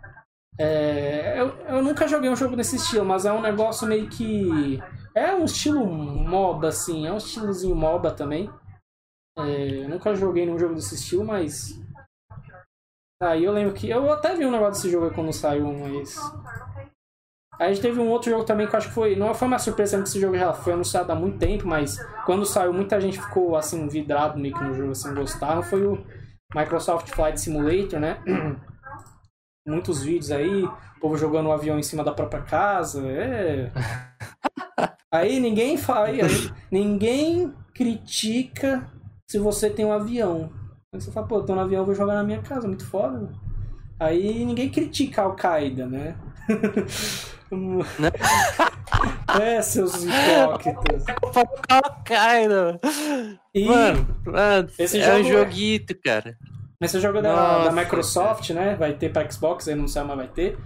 [0.59, 4.79] É, eu, eu nunca joguei um jogo nesse estilo, mas é um negócio meio que.
[5.19, 7.05] É um estilo MOBA, assim.
[7.05, 8.49] É um estilozinho MOBA também.
[9.37, 11.77] É, nunca joguei num jogo desse estilo, mas.
[13.21, 13.89] Aí eu lembro que.
[13.89, 16.17] Eu até vi um negócio desse jogo quando saiu, mas.
[17.59, 19.17] Aí a gente teve um outro jogo também que eu acho que foi.
[19.17, 22.45] Não foi uma surpresa, porque esse jogo já foi anunciado há muito tempo, mas quando
[22.45, 25.61] saiu muita gente ficou assim, vidrado meio que no jogo, assim, gostaram.
[25.61, 26.01] Foi o
[26.55, 28.23] Microsoft Flight Simulator, né?
[29.67, 33.05] Muitos vídeos aí, o povo jogando o avião em cima da própria casa.
[33.05, 33.69] É.
[35.11, 36.07] Aí ninguém fala.
[36.07, 36.19] aí
[36.71, 38.87] ninguém critica
[39.27, 40.51] se você tem um avião.
[40.93, 42.85] Aí você fala, pô, eu tô no avião, eu vou jogar na minha casa, muito
[42.85, 43.19] foda.
[43.19, 43.29] né?
[43.99, 46.15] Aí ninguém critica a Al-Qaeda, né?
[49.41, 51.05] é, seus hipócritas.
[51.69, 52.79] Al-Qaeda.
[53.67, 56.37] Mano, mano, esse é um é- joguito, cara.
[56.81, 58.75] esse jogo é da, da Microsoft, né?
[58.75, 60.57] Vai ter pra Xbox, aí não sei, mas vai ter.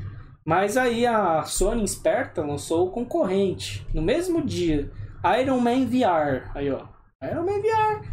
[0.46, 4.92] Mas aí a Sony esperta lançou o concorrente no mesmo dia.
[5.42, 6.52] Iron Man VR.
[6.54, 6.86] Aí, ó.
[7.24, 8.06] Iron Man VR.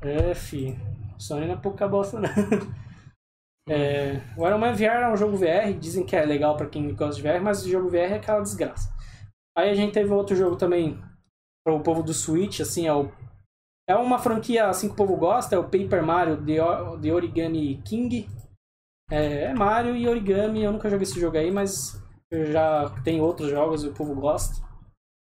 [0.00, 0.76] É, fi.
[1.18, 2.28] Sony não é pouca bosta, não.
[3.68, 5.72] É, o Iron Man VR é um jogo VR.
[5.76, 8.40] Dizem que é legal pra quem gosta de VR, mas o jogo VR é aquela
[8.40, 8.94] desgraça.
[9.58, 11.02] Aí a gente teve outro jogo também
[11.66, 13.10] pro povo do Switch, assim, é o
[13.88, 17.12] é uma franquia assim que o povo gosta, é o Paper Mario The, O- The
[17.12, 18.28] Origami King.
[19.10, 22.02] É, é Mario e Origami, eu nunca joguei esse jogo aí, mas
[22.32, 24.64] já tem outros jogos e o povo gosta.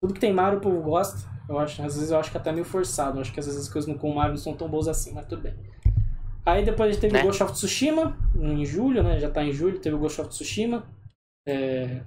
[0.01, 1.29] Tudo que tem Mario o povo gosta.
[1.49, 3.17] Eu acho, às vezes eu acho que é até meio forçado.
[3.17, 5.13] Eu acho que às vezes as coisas com o Mario não são tão boas assim,
[5.13, 5.53] mas tudo bem.
[6.45, 7.21] Aí depois a gente teve Né?
[7.21, 9.19] o Ghost of Tsushima, em julho, né?
[9.19, 10.85] Já tá em julho, teve o Ghost of Tsushima.
[11.47, 12.01] É,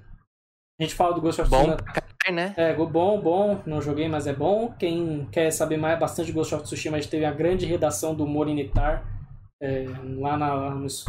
[0.78, 1.76] A gente fala do Ghost of Bom Tsushima.
[1.76, 2.54] caralho, né?
[2.56, 3.62] É, bom, bom.
[3.66, 4.72] Não joguei, mas é bom.
[4.78, 8.14] Quem quer saber mais bastante de Ghost of Tsushima, a gente teve a grande redação
[8.14, 9.04] do Morinitar
[9.62, 9.86] é,
[10.18, 11.04] lá na lá nos-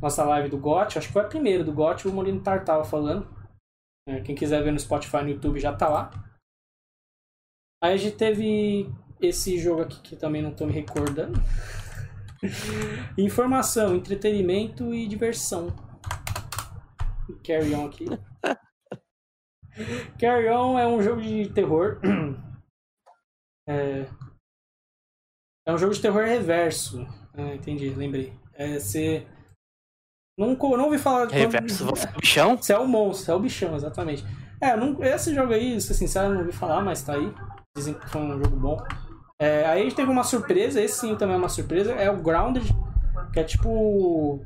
[0.00, 0.98] nossa live do GOT.
[0.98, 3.28] Acho que foi a primeira do GOT, o Morinitar tava falando.
[4.08, 6.10] É, quem quiser ver no Spotify, no YouTube, já tá lá.
[7.82, 11.40] Aí a gente teve esse jogo aqui que também não tô me recordando.
[13.16, 15.68] Informação, entretenimento e diversão.
[17.44, 18.06] Carry on aqui.
[20.18, 22.00] Carry On é um jogo de terror.
[23.68, 24.08] É,
[25.64, 27.06] é um jogo de terror reverso.
[27.32, 28.32] Ah, entendi, lembrei.
[28.54, 29.24] É, você.
[30.40, 31.28] Não, co- não ouvi falar.
[31.28, 32.56] Reverso, você é o bichão?
[32.56, 34.24] Você é o monstro, é o bichão, exatamente.
[34.60, 37.30] É, não, esse jogo aí, ser sincero, não ouvi falar, mas tá aí.
[37.76, 38.82] Dizem que foi um jogo bom.
[39.38, 42.16] É, aí a gente teve uma surpresa, esse sim também é uma surpresa, é o
[42.16, 42.66] Grounded,
[43.32, 44.40] que é tipo o,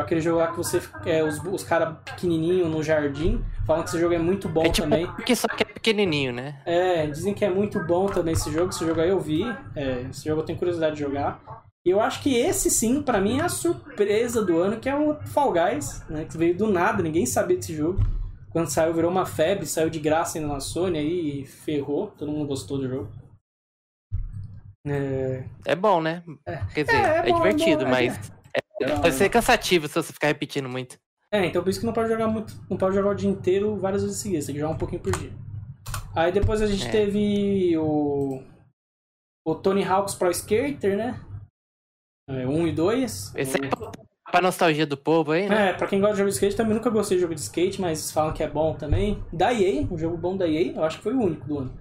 [0.00, 3.98] aquele jogo lá que você é os, os caras pequenininhos no jardim, falam que esse
[4.00, 5.06] jogo é muito bom É tipo também.
[5.06, 6.56] porque só que é pequenininho, né?
[6.64, 8.70] É, dizem que é muito bom também esse jogo.
[8.70, 9.44] Esse jogo aí eu vi.
[9.76, 11.40] é, esse jogo eu tenho curiosidade de jogar.
[11.86, 14.96] E eu acho que esse sim, pra mim, é a surpresa do ano, que é
[14.96, 16.24] o Fall Guys, né?
[16.24, 18.00] Que veio do nada, ninguém sabia desse jogo.
[18.50, 22.06] Quando saiu, virou uma febre, saiu de graça ainda na Sony aí e ferrou.
[22.16, 23.12] Todo mundo gostou do jogo.
[24.86, 26.22] É, É bom, né?
[26.74, 28.32] Quer dizer, É, é, é bom, é divertido, bom, é mas
[28.80, 30.98] é, pode ser cansativo se você ficar repetindo muito.
[31.32, 32.54] É, então por isso que não pode jogar muito.
[32.70, 35.12] Não pode jogar o dia inteiro várias vezes seguidas, tem que jogar um pouquinho por
[35.18, 35.32] dia.
[36.14, 36.90] Aí depois a gente É.
[36.90, 38.42] teve o.
[39.46, 41.20] O Tony Hawk's Pro Skater, né?
[42.28, 43.32] É, 1 e 2.
[43.36, 43.68] Esse é
[44.30, 45.70] pra nostalgia do povo aí, né?
[45.70, 47.80] É, pra quem gosta de jogo de skate, também nunca gostei de jogo de skate,
[47.80, 49.22] mas falam que é bom também.
[49.32, 51.78] Da EA, um jogo bom da EA, eu acho que foi o único do ano.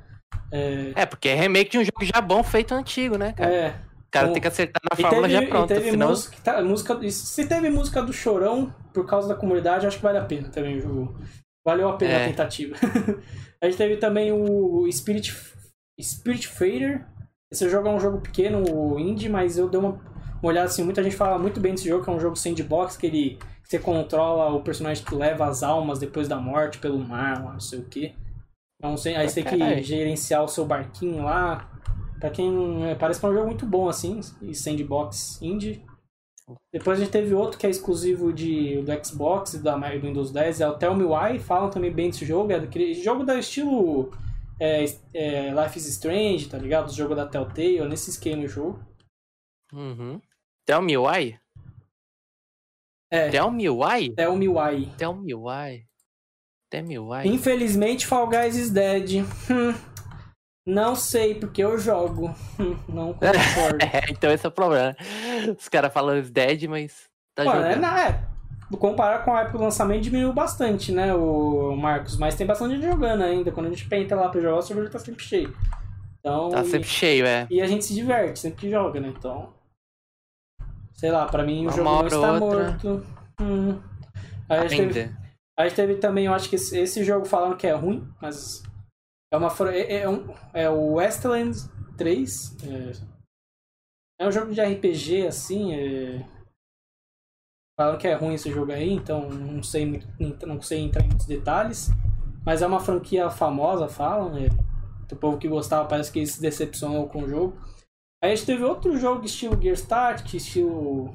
[0.52, 3.52] É, É, porque é remake de um jogo já bom feito antigo, né, cara?
[3.52, 4.34] é, O cara bom.
[4.34, 6.10] tem que acertar na fórmula teve, já pronta, senão...
[6.10, 7.10] música, tá, música.
[7.10, 10.78] Se teve música do Chorão por causa da comunidade, acho que vale a pena também
[10.78, 11.18] o jogo.
[11.66, 12.28] Valeu a pena a É.
[12.28, 12.76] tentativa.
[13.62, 15.34] a gente teve também o Spirit,
[16.00, 17.08] Spirit Fader.
[17.52, 19.98] Esse jogo é um jogo pequeno, o indie, mas eu dei uma,
[20.44, 20.84] uma olhada assim.
[20.84, 23.70] Muita gente fala muito bem desse jogo, que é um jogo sandbox, que ele que
[23.70, 27.80] você controla o personagem que leva as almas depois da morte pelo mar, não sei
[27.80, 28.14] o que.
[28.78, 31.70] Então, você- aí você tem que gerenciar o seu barquinho lá.
[32.20, 32.86] Pra quem.
[32.90, 35.82] é, parece que é um jogo muito bom, assim, e sandbox indie.
[36.74, 40.32] Depois a gente teve outro que é exclusivo de, do Xbox e da, do Windows
[40.32, 41.40] 10, é o Tell Me Why.
[41.40, 42.52] Falam também bem desse jogo.
[42.52, 44.12] É daquele jogo da estilo
[44.60, 44.84] é,
[45.14, 46.90] é, Life is Strange, tá ligado?
[46.90, 48.80] O jogo da Telltale, nesse esquema o jogo.
[49.74, 50.20] Uhum.
[50.66, 51.40] Tell me why?
[53.12, 54.10] É, Tell me why?
[54.16, 54.90] Tell Me Why.
[54.98, 55.86] Tell me why?
[56.72, 57.28] Tell me why?
[57.28, 59.24] Infelizmente, Fall Guys is dead.
[59.50, 59.76] Hum,
[60.66, 62.34] não sei porque eu jogo.
[62.60, 63.78] Hum, não concordo.
[63.86, 64.96] É, então esse é o problema.
[65.58, 67.82] Os caras falam is dead, mas tá Mano, é, jogando.
[67.82, 68.24] na- é,
[68.80, 72.18] comparar com a época do lançamento diminuiu bastante, né, o Marcos?
[72.18, 73.52] Mas tem bastante gente jogando ainda.
[73.52, 75.56] Quando a gente penta lá pra jogar, o servidor tá sempre cheio.
[76.20, 77.46] Então, Tá e, sempre cheio, é.
[77.52, 79.14] e a gente se diverte sempre que joga, né?
[79.16, 79.54] Então,
[81.04, 82.72] sei lá, pra mim o Uma jogo não está ou outra.
[82.72, 83.06] morto.
[83.42, 83.78] Hum.
[84.48, 85.16] Aí a gente, teve,
[85.60, 88.64] a gente teve também, eu acho que esse, esse jogo falaram que é ruim, mas
[89.30, 92.56] é uma fran- é, é um, é o Westlands 3.
[92.64, 96.26] É, é um jogo de RPG assim, é,
[97.78, 101.08] Falaram que é ruim esse jogo aí, então não sei muito, não sei entrar em
[101.10, 101.90] muitos detalhes.
[102.46, 104.48] Mas é uma franquia famosa, falam, né?
[105.12, 107.58] O povo que gostava parece que se decepcionou com o jogo.
[108.24, 111.14] Aí a gente teve outro jogo estilo Gear Start, estilo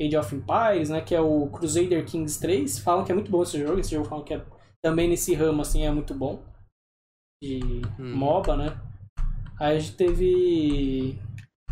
[0.00, 1.02] Age of Empires, né?
[1.02, 2.78] Que é o Crusader Kings 3.
[2.78, 3.78] Falam que é muito bom esse jogo.
[3.78, 4.42] Esse jogo falam que é
[4.82, 6.42] também nesse ramo assim é muito bom.
[7.44, 7.60] De
[8.00, 8.14] Hum.
[8.16, 8.80] MOBA, né?
[9.60, 11.20] Aí a gente teve.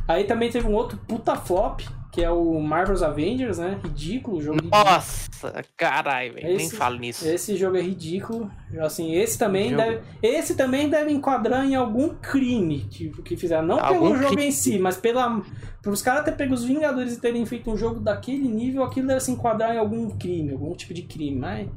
[0.07, 1.81] Aí também teve um outro puta flop,
[2.17, 3.79] que é o Marvel's Avengers, né?
[3.85, 4.85] Ridículo, o jogo ridículo.
[4.85, 6.57] Nossa, caralho, velho.
[6.57, 7.29] Nem falo nisso.
[7.29, 8.51] Esse jogo é ridículo.
[8.81, 10.01] Assim, esse também Jogo- deve.
[10.23, 13.67] Esse também deve enquadrar em algum crime que, que fizeram.
[13.67, 14.47] Não Algum pelo jogo crime.
[14.49, 15.43] em si, mas pela.
[15.87, 19.21] Os caras terem pego os Vingadores e terem feito um jogo daquele nível, aquilo deve
[19.21, 21.69] se enquadrar em algum crime, algum tipo de crime, mas.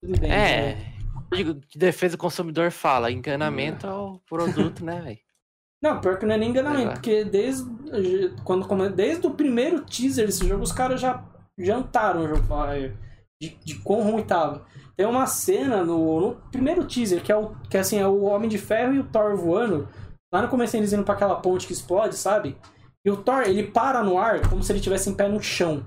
[0.00, 0.30] Tudo bem.
[0.32, 0.74] É.
[0.74, 1.44] né?
[1.68, 5.18] De defesa do consumidor fala, encanamento ao produto, né, velho?
[5.94, 6.92] Não, pior que não é nem enganamento, lá.
[6.94, 7.64] porque desde,
[8.44, 11.22] quando, desde o primeiro teaser desse jogo, os caras já
[11.58, 12.92] jantaram o jogo, é,
[13.40, 14.64] de, de quão ruim tava.
[14.96, 18.48] Tem uma cena no, no primeiro teaser, que é, o, que assim, é o Homem
[18.48, 19.88] de Ferro e o Thor voando.
[20.32, 22.56] Lá no começo eles indo pra aquela ponte que explode, sabe?
[23.06, 25.84] E o Thor, ele para no ar como se ele tivesse em pé no chão.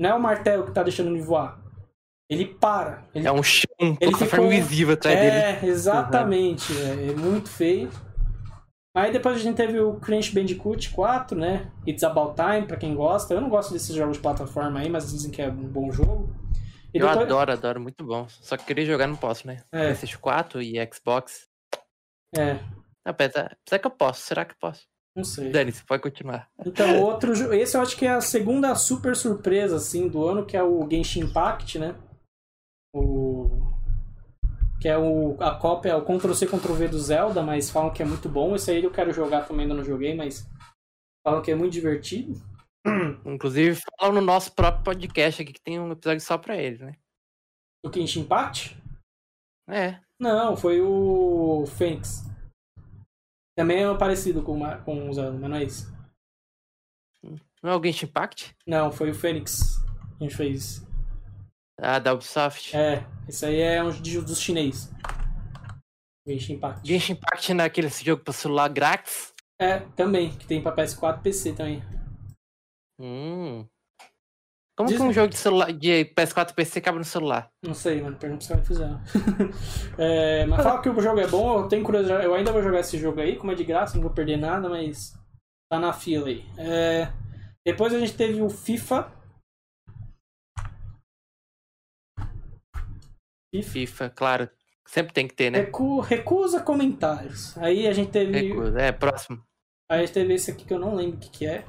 [0.00, 1.58] Não é o martelo que tá deixando ele voar.
[2.30, 3.04] Ele para.
[3.14, 5.36] Ele É um chão, Ele plataforma ficou- invisível atrás dele.
[5.36, 6.72] é, exatamente.
[6.78, 7.88] É, é muito feio.
[8.98, 11.70] Aí depois a gente teve o Crash Bandicoot 4, né?
[11.86, 13.32] It's About Time, pra quem gosta.
[13.34, 16.28] Eu não gosto desses jogos de plataforma aí, mas dizem que é um bom jogo.
[16.92, 18.26] E Eu depois- adoro, adoro, muito bom.
[18.28, 19.62] Só que queria jogar, não posso, né?
[19.70, 19.84] É.
[19.84, 21.46] PlayStation 4 e Xbox.
[22.36, 22.58] É,
[23.04, 24.82] Apesar, apesar que eu posso, será que eu posso?
[25.16, 25.50] não sei.
[25.50, 26.48] Dane-se, pode continuar.
[26.64, 30.56] Então, outro Esse eu acho que é a segunda super surpresa, assim, do ano, que
[30.56, 31.94] é o Genshin Impact, né?
[32.94, 33.67] O...
[34.80, 35.36] Que é o...
[35.42, 38.54] a cópia, o Ctrl-C, Ctrl-V do Zelda, mas falam que é muito bom.
[38.54, 40.48] Esse aí eu quero jogar também, ainda não joguei, mas
[41.26, 42.40] falam que é muito divertido.
[43.26, 46.96] Inclusive, falam no nosso próprio podcast aqui que tem um episódio só pra ele, né?
[47.84, 48.80] O Genshin Impact?
[49.68, 50.00] É.
[50.20, 52.24] Não, foi o Fênix.
[53.56, 55.92] Também é parecido com, o- com o Zelda, mas não é isso.
[57.62, 58.54] Não é o Genshin Impact?
[58.66, 59.78] Não, foi o Fênix.
[60.20, 60.86] A gente fez.
[61.80, 62.76] Ah, da Ubisoft.
[62.76, 64.90] É, esse aí é um dos chinês.
[66.26, 66.86] Genshin Impact.
[66.86, 69.32] Genshin Impact naquele jogo pra celular grátis.
[69.60, 71.82] É, também, que tem pra PS4 e PC também.
[73.00, 73.66] Hum.
[74.76, 77.50] Como Diz- que um jogo de celular de PS4 e PC cabe no celular?
[77.64, 78.16] Não sei, mano.
[78.16, 79.00] Pergunta se vai fizeram.
[79.98, 82.24] é, mas fala que o jogo é bom, eu tenho curiosidade.
[82.24, 84.68] Eu ainda vou jogar esse jogo aí, como é de graça, não vou perder nada,
[84.68, 85.18] mas
[85.68, 86.44] tá na fila aí.
[86.56, 87.12] É,
[87.66, 89.10] depois a gente teve o FIFA.
[93.54, 93.70] FIFA.
[93.70, 94.50] FIFA, claro.
[94.86, 95.60] Sempre tem que ter, né?
[95.60, 97.56] Recu- recusa comentários.
[97.58, 98.48] Aí a gente teve.
[98.48, 98.80] Recusa.
[98.80, 99.42] É, próximo.
[99.90, 101.64] Aí a gente teve esse aqui que eu não lembro o que, que é.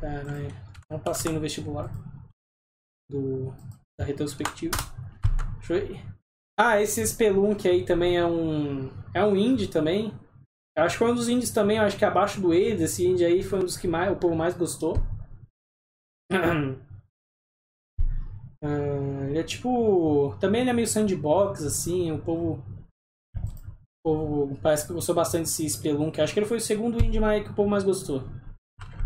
[0.00, 0.48] Caralho.
[0.90, 1.90] Não passei no vestibular.
[3.10, 3.52] Do,
[3.98, 4.74] da retrospectiva.
[5.58, 6.04] Deixa eu ver.
[6.58, 8.90] Ah, esse Spelunk aí também é um.
[9.14, 10.12] É um indie também.
[10.76, 13.06] Eu acho que foi um dos indies também, eu acho que abaixo do Age, esse
[13.06, 14.94] indie aí foi um dos que mais, o povo mais gostou.
[18.62, 18.95] Ah,
[19.36, 20.34] ele é tipo.
[20.40, 22.64] Também ele é meio sandbox, assim, o povo.
[24.04, 26.20] O povo parece que gostou bastante desse Spelunk.
[26.20, 28.24] Acho que ele foi o segundo indie mais que o povo mais gostou.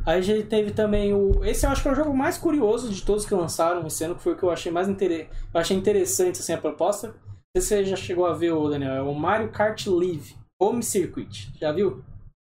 [0.06, 1.44] Aí a gente teve também o.
[1.44, 4.14] Esse eu acho que é o jogo mais curioso de todos que lançaram esse ano,
[4.14, 5.28] que foi o que eu achei mais inter...
[5.52, 7.08] eu achei interessante assim, a proposta.
[7.08, 7.14] Não
[7.56, 8.94] sei se você já chegou a ver, o Daniel.
[8.94, 11.50] É o Mario Kart Live Home Circuit.
[11.58, 12.04] Já viu?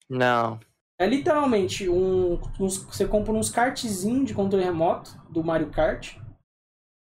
[0.08, 0.58] Não.
[0.98, 2.40] É literalmente um.
[2.58, 6.16] uns- você compra uns kartzinhos de controle remoto do Mario Kart.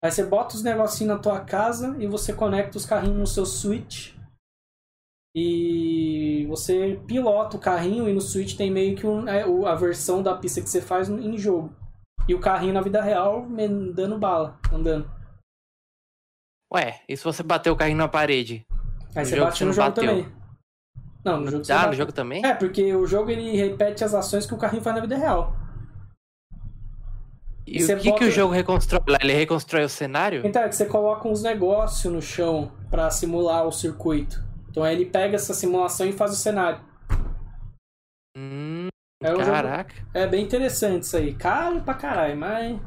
[0.05, 3.47] Aí você bota os negocinhos na tua casa e você conecta os carrinhos no seu
[3.47, 4.15] Switch.
[5.35, 10.23] E você pilota o carrinho e no Switch tem meio que um- é, a versão
[10.23, 11.75] da pista que você faz em jogo.
[12.29, 13.47] E o carrinho na vida real
[13.95, 15.11] dando bala, andando.
[16.73, 18.67] Ué, e se você bater o carrinho na parede?
[19.15, 20.05] Aí No você jogo bate você no não jogo bateu.
[20.07, 20.43] também.
[21.25, 22.45] Não, no jogo Ah, no jogo também?
[22.45, 25.55] É, porque o jogo ele repete as ações que o carrinho faz na vida real.
[27.67, 29.03] E o que, que bota- o jogo reconstrói?
[29.09, 29.19] lá?
[29.23, 30.43] Ele reconstrói o cenário?
[30.45, 34.43] Então, é que você coloca uns negócios no chão pra simular o circuito.
[34.71, 36.81] Então aí ele pega essa simulação e faz o cenário.
[38.37, 38.89] Hum,
[39.23, 39.95] É, um jogo- caraca.
[40.15, 41.35] é bem interessante isso aí.
[41.35, 42.81] Caro pra caralho, mas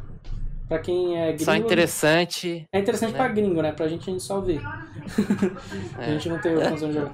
[0.68, 1.44] pra quem é gringo...
[1.46, 2.66] Só interessante.
[2.74, 3.18] É interessante né?
[3.18, 3.72] pra gringo, né?
[3.72, 4.60] Pra gente a gente só vê.
[5.98, 6.12] A É.
[6.14, 7.14] gente não tem outra função de jogar.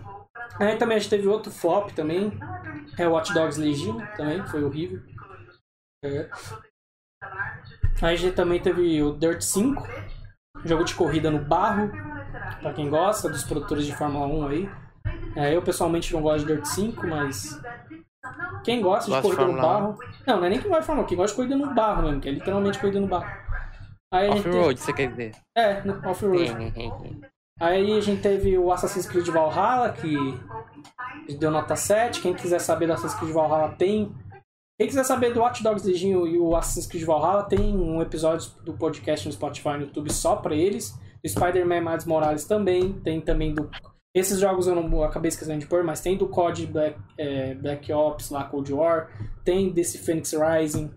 [0.59, 2.31] Aí também a gente teve outro flop também.
[2.97, 5.01] É o Watch Dogs Legion também, que foi horrível.
[6.03, 6.29] É.
[8.01, 9.87] Aí a gente também teve o Dirt 5,
[10.65, 11.91] jogo de corrida no barro,
[12.59, 14.69] pra quem gosta, dos produtores de Fórmula 1 aí.
[15.35, 17.61] É, eu pessoalmente não gosto de Dirt 5, mas
[18.63, 19.97] quem gosta de corrida no barro.
[20.25, 22.03] Não, não é nem quem gosta de Fórmula 1, quem gosta de corrida no barro
[22.03, 23.41] mesmo, que é literalmente corrida no barro.
[24.13, 25.35] Off-road, você quer dizer?
[25.57, 26.73] É, off-road.
[27.59, 30.17] Aí a gente teve o Assassin's Creed Valhalla, que
[31.39, 32.19] deu nota 7.
[32.19, 34.11] Quem quiser saber do Assassin's Creed Valhalla tem.
[34.81, 38.49] Quem quiser saber do Watch Dogs Legion e o Assassin's Creed Valhalla, tem um episódio
[38.63, 40.99] do podcast no Spotify e no YouTube só pra eles.
[41.23, 42.91] Do Spider-Man Miles Morales também.
[42.93, 43.69] Tem também do.
[44.11, 47.93] Esses jogos eu não acabei esquecendo de pôr, mas tem do COD Black, é, Black
[47.93, 49.11] Ops, lá, Cold War.
[49.45, 50.91] Tem desse Phoenix Rising.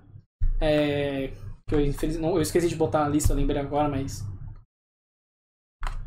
[0.63, 1.35] É,
[1.69, 2.17] que eu, infeliz...
[2.17, 4.25] não, eu esqueci de botar na lista, eu lembrei agora, mas.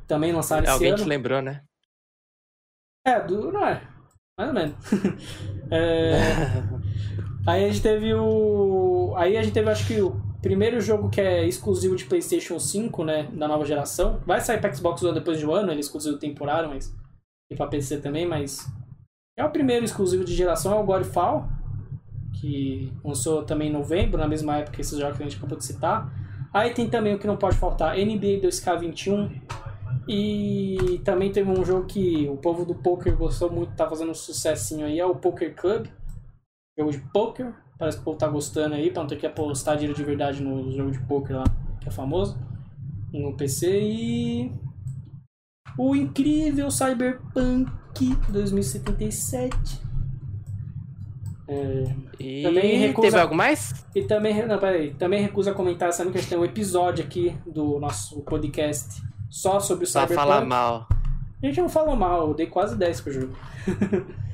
[0.07, 1.03] Também lançaram esse Alguém ano.
[1.03, 1.63] te lembrou, né?
[3.05, 3.87] É, do, não é.
[4.35, 4.75] Mais ou menos.
[5.69, 6.63] É,
[7.47, 9.13] aí a gente teve o.
[9.15, 13.03] Aí a gente teve, acho que, o primeiro jogo que é exclusivo de PlayStation 5,
[13.03, 13.29] né?
[13.33, 14.21] Da nova geração.
[14.25, 16.93] Vai sair pra Xbox One depois de um ano, ele é exclusivo temporário, mas.
[17.49, 18.67] E pra PC também, mas.
[19.37, 21.47] É o primeiro exclusivo de geração, é o Godfall.
[22.39, 25.57] Que lançou também em novembro, na mesma época que esses jogos que a gente acabou
[25.57, 26.13] de citar.
[26.53, 29.41] Aí tem também o que não pode faltar: NBA 2K21.
[30.07, 34.15] E também teve um jogo que o povo do poker gostou muito, tá fazendo um
[34.15, 35.87] sucessinho aí, é o Poker Club.
[36.77, 37.53] Jogo de poker.
[37.77, 40.41] Parece que o povo tá gostando aí, pra não ter que apostar dinheiro de verdade
[40.41, 41.43] no jogo de poker lá,
[41.79, 42.37] que é famoso.
[43.13, 44.51] No PC e.
[45.77, 47.69] O incrível Cyberpunk
[48.29, 49.81] 2077.
[51.49, 51.83] É,
[52.19, 53.85] E Também recusa- teve algo mais?
[53.95, 57.33] e também, não, peraí, também recusa comentar, sabe que a gente tem um episódio aqui
[57.45, 60.27] do nosso podcast só sobre o Só Cyberpunk.
[60.27, 60.87] falar mal.
[61.41, 63.33] A gente não falou mal, eu dei quase 10 pro jogo.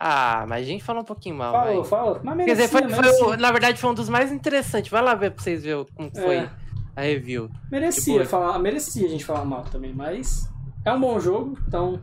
[0.00, 1.52] Ah, mas a gente falou um pouquinho mal.
[1.52, 1.90] Falou, vai.
[1.90, 2.20] falou.
[2.22, 4.90] Mas Quer dizer, foi, foi o- na verdade foi um dos mais interessantes.
[4.90, 6.50] Vai lá ver pra vocês verem como foi É.
[6.94, 7.50] a review.
[7.70, 10.48] Merecia, falar, merecia a gente falar mal também, mas
[10.84, 12.00] é um bom jogo, então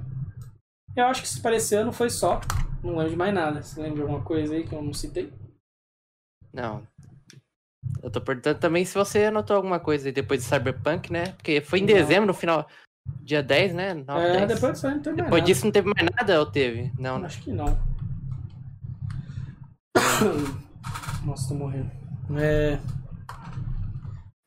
[0.95, 2.41] eu acho que se parecer ano foi só.
[2.83, 3.63] Não lembro de mais nada.
[3.63, 5.31] Você lembra de alguma coisa aí que eu não citei?
[6.53, 6.85] Não.
[8.03, 11.27] Eu tô perguntando também se você anotou alguma coisa aí depois de Cyberpunk, né?
[11.37, 11.87] Porque foi em Não.
[11.93, 12.67] dezembro, no final.
[13.21, 13.93] Dia 10, né?
[13.93, 14.47] 9, é, 10.
[14.53, 15.45] depois disso não teve mais Depois nada.
[15.45, 16.91] disso não teve mais nada ou teve?
[16.99, 17.25] Não, né?
[17.25, 17.77] Acho que não.
[21.25, 21.91] Nossa, tô morrendo.
[22.37, 22.77] É...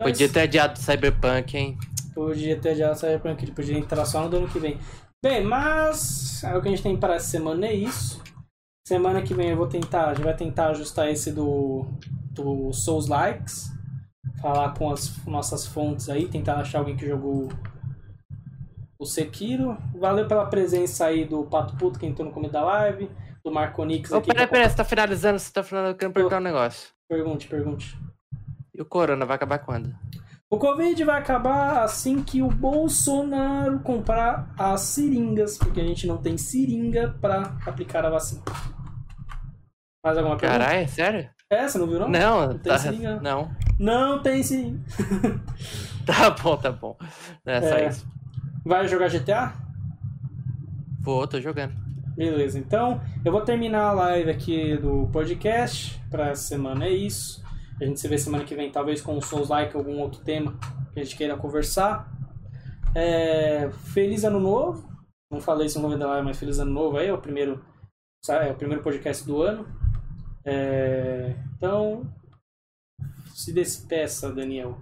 [0.00, 1.78] Mas Podia ter adiado Cyberpunk, hein?
[2.14, 4.78] Podia ter já Cyberpunk, ele podia entrar só no ano que vem.
[5.20, 8.22] Bem, mas é o que a gente tem para essa semana é isso.
[8.86, 11.86] Semana que vem eu vou tentar, a gente vai tentar ajustar esse do,
[12.30, 13.72] do Souls Likes.
[14.40, 17.48] Falar com as nossas fontes aí, tentar achar alguém que jogou
[18.98, 19.76] o Sekiro.
[19.98, 23.10] Valeu pela presença aí do Pato Puto que entrou no começo da live.
[23.44, 24.26] Do Marconix aqui.
[24.32, 26.88] peraí, peraí, você tá finalizando, você tá finalizando, eu quero perguntar um negócio.
[27.08, 27.96] Pergunte, pergunte.
[28.74, 29.94] E o Corona vai acabar quando?
[30.50, 36.18] O Covid vai acabar assim que o Bolsonaro comprar as seringas, porque a gente não
[36.18, 38.42] tem seringa pra aplicar a vacina.
[40.04, 40.58] Mais alguma pergunta?
[40.60, 41.30] Caralho, é sério?
[41.50, 42.08] É, você não viu não?
[42.08, 43.20] Não, Não tem tá, seringa.
[43.20, 43.50] não.
[43.78, 44.80] Não tem seringa.
[46.04, 46.96] Tá bom, tá bom.
[47.44, 47.88] Não é só É.
[47.88, 48.06] isso.
[48.68, 49.54] Vai jogar GTA?
[51.00, 51.72] Vou, tô jogando.
[52.14, 57.42] Beleza, então eu vou terminar a live aqui do podcast pra essa semana, é isso.
[57.80, 60.54] A gente se vê semana que vem, talvez com o Souls Like, algum outro tema
[60.92, 62.12] que a gente queira conversar.
[62.94, 64.86] É, Feliz ano novo.
[65.32, 67.64] Não falei isso no começo da live, mas feliz ano novo aí, é o primeiro,
[68.28, 69.66] é o primeiro podcast do ano.
[70.44, 72.06] É, então,
[73.34, 74.78] se despeça, Daniel.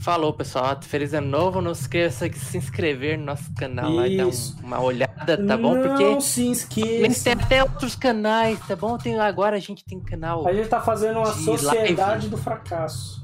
[0.00, 0.80] Falou, pessoal.
[0.82, 1.60] Feliz ano novo.
[1.60, 4.30] Não esqueça de se inscrever no nosso canal lá e dar um-
[4.64, 5.74] uma olhada, tá bom?
[5.74, 7.24] Não Porque se tem, esqueça.
[7.24, 8.96] tem até outros canais, tá bom?
[8.96, 10.46] Tem, agora a gente tem canal.
[10.48, 12.28] A gente tá fazendo uma De sociedade live.
[12.28, 13.20] do fracasso.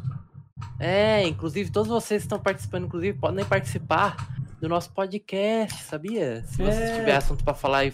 [0.79, 4.15] É, inclusive todos vocês que estão participando, inclusive, podem participar
[4.61, 6.45] do nosso podcast, sabia?
[6.47, 6.93] Se vocês É.
[6.97, 7.93] tiverem assunto pra falar e,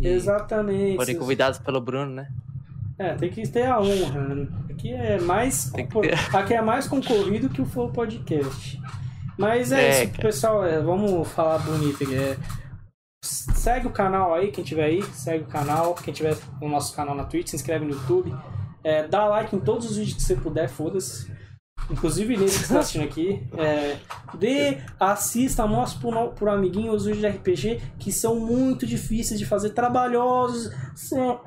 [0.00, 0.94] e Exatamente.
[0.96, 2.28] forem convidados pelo Bruno, né?
[2.98, 4.34] É, tem que ter a honra.
[4.34, 4.48] né?
[4.70, 5.86] Aqui é mais ter.
[6.34, 8.80] aqui é mais concorrido que o Flow Podcast.
[9.38, 10.22] Mas é, É, isso, cara.
[10.22, 10.64] pessoal.
[10.64, 12.14] é, vamos falar bonito aqui.
[12.14, 12.36] é,
[13.22, 15.94] segue o canal aí, quem tiver aí, segue o canal.
[15.94, 18.34] Quem tiver no nosso canal na Twitch, se inscreve no YouTube.
[18.82, 21.30] É, dá like em todos os vídeos que você puder, foda-se.
[21.90, 23.42] Inclusive nesse que você tá assistindo aqui.
[23.56, 23.96] É,
[24.38, 29.46] dê, assista, mostre pro, pro amiguinho os vídeos de RPG que são muito difíceis de
[29.46, 30.70] fazer, trabalhosos.
[31.14, 31.38] É,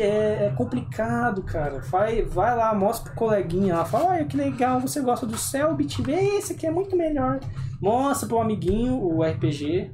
[0.00, 1.80] é- é complicado, cara.
[1.80, 3.84] Vai, vai lá, mostra pro coleguinha lá.
[3.84, 7.40] Fala, olha que legal, você gosta do Cellbit, vê esse aqui é muito melhor.
[7.80, 9.90] Mostra pro amiguinho o RPG.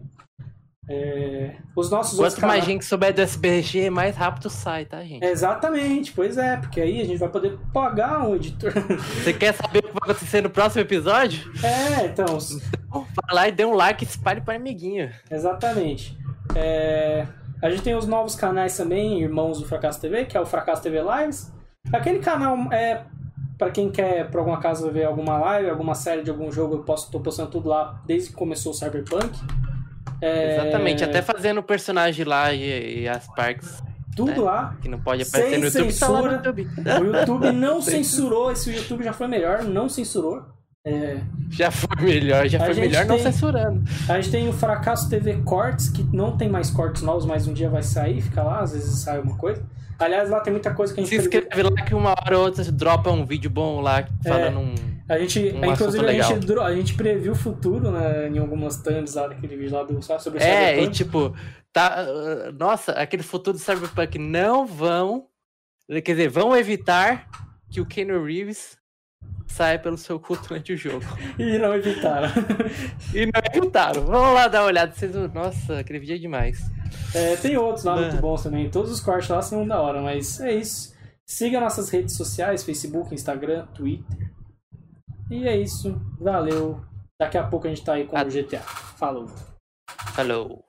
[0.88, 5.24] É, os nossos Quanto mais gente souber do SBG, mais rápido sai, tá, gente?
[5.24, 8.72] Exatamente, pois é, porque aí a gente vai poder pagar um editor.
[9.22, 11.50] Você quer saber o que vai acontecer no próximo episódio?
[11.62, 12.38] é, então,
[12.90, 15.10] Vai lá e dê um like e espalhe para amiguinho.
[15.28, 16.16] Exatamente.
[16.54, 17.26] É,
[17.60, 20.82] a gente tem os novos canais também, irmãos do Fracasso TV, que é o Fracasso
[20.82, 21.52] TV Lives.
[21.92, 23.04] Aquele canal é
[23.58, 26.82] para quem quer, por alguma casa, ver alguma live, alguma série de algum jogo, eu
[26.82, 29.30] posso, tô postando tudo lá desde que começou o Cyberpunk.
[30.20, 33.82] É, Exatamente, até fazendo o personagem lá e, e as parques
[34.16, 34.38] Tudo né?
[34.38, 34.76] lá.
[34.80, 36.32] que não pode aparecer Sem no YouTube, tá lá no censura.
[36.36, 36.68] YouTube.
[37.00, 40.42] O YouTube não censurou, esse YouTube já foi melhor, não censurou.
[40.88, 41.18] É,
[41.50, 43.82] Já foi melhor, já A foi melhor não tem- censurando.
[44.08, 47.52] A gente tem o Fracasso TV Cortes, que não tem mais cortes novos, mas um
[47.52, 49.64] dia vai sair, fica lá, às vezes sai alguma coisa.
[49.98, 52.44] Aliás, lá tem muita coisa que a gente Se inscreve lá que uma hora ou
[52.44, 54.74] outra dropa um vídeo bom lá falando um.
[55.08, 59.14] A gente, Um inclusive, a gente, a gente previu o futuro, né, em algumas thumbs
[59.14, 60.96] lá daquele vídeo lá do sobre o É, e Cyberpunk.
[60.96, 61.36] tipo,
[61.72, 62.04] tá.
[62.04, 65.26] uh, Nossa, aquele futuro do Cyberpunk não vão.
[65.88, 67.28] Quer dizer, vão evitar
[67.70, 68.76] que o Keanu Reeves
[69.46, 71.04] saia pelo seu cu durante o jogo.
[71.38, 72.28] E não evitaram.
[73.14, 74.04] E não evitaram.
[74.04, 74.92] Vamos lá dar uma olhada.
[74.92, 75.12] Vocês...
[75.32, 76.58] Nossa, aquele vídeo é demais.
[77.14, 78.20] É, tem outros lá muito Mano.
[78.20, 78.68] bons também.
[78.68, 80.94] Todos os cortes lá são da hora, mas é isso.
[81.24, 84.30] Siga nossas redes sociais, Facebook, Instagram, Twitter.
[85.30, 86.00] E é isso.
[86.20, 86.80] Valeu.
[87.20, 88.60] Daqui a pouco a gente tá aí com o GTA.
[88.60, 89.26] Falou.
[90.14, 90.65] Falou.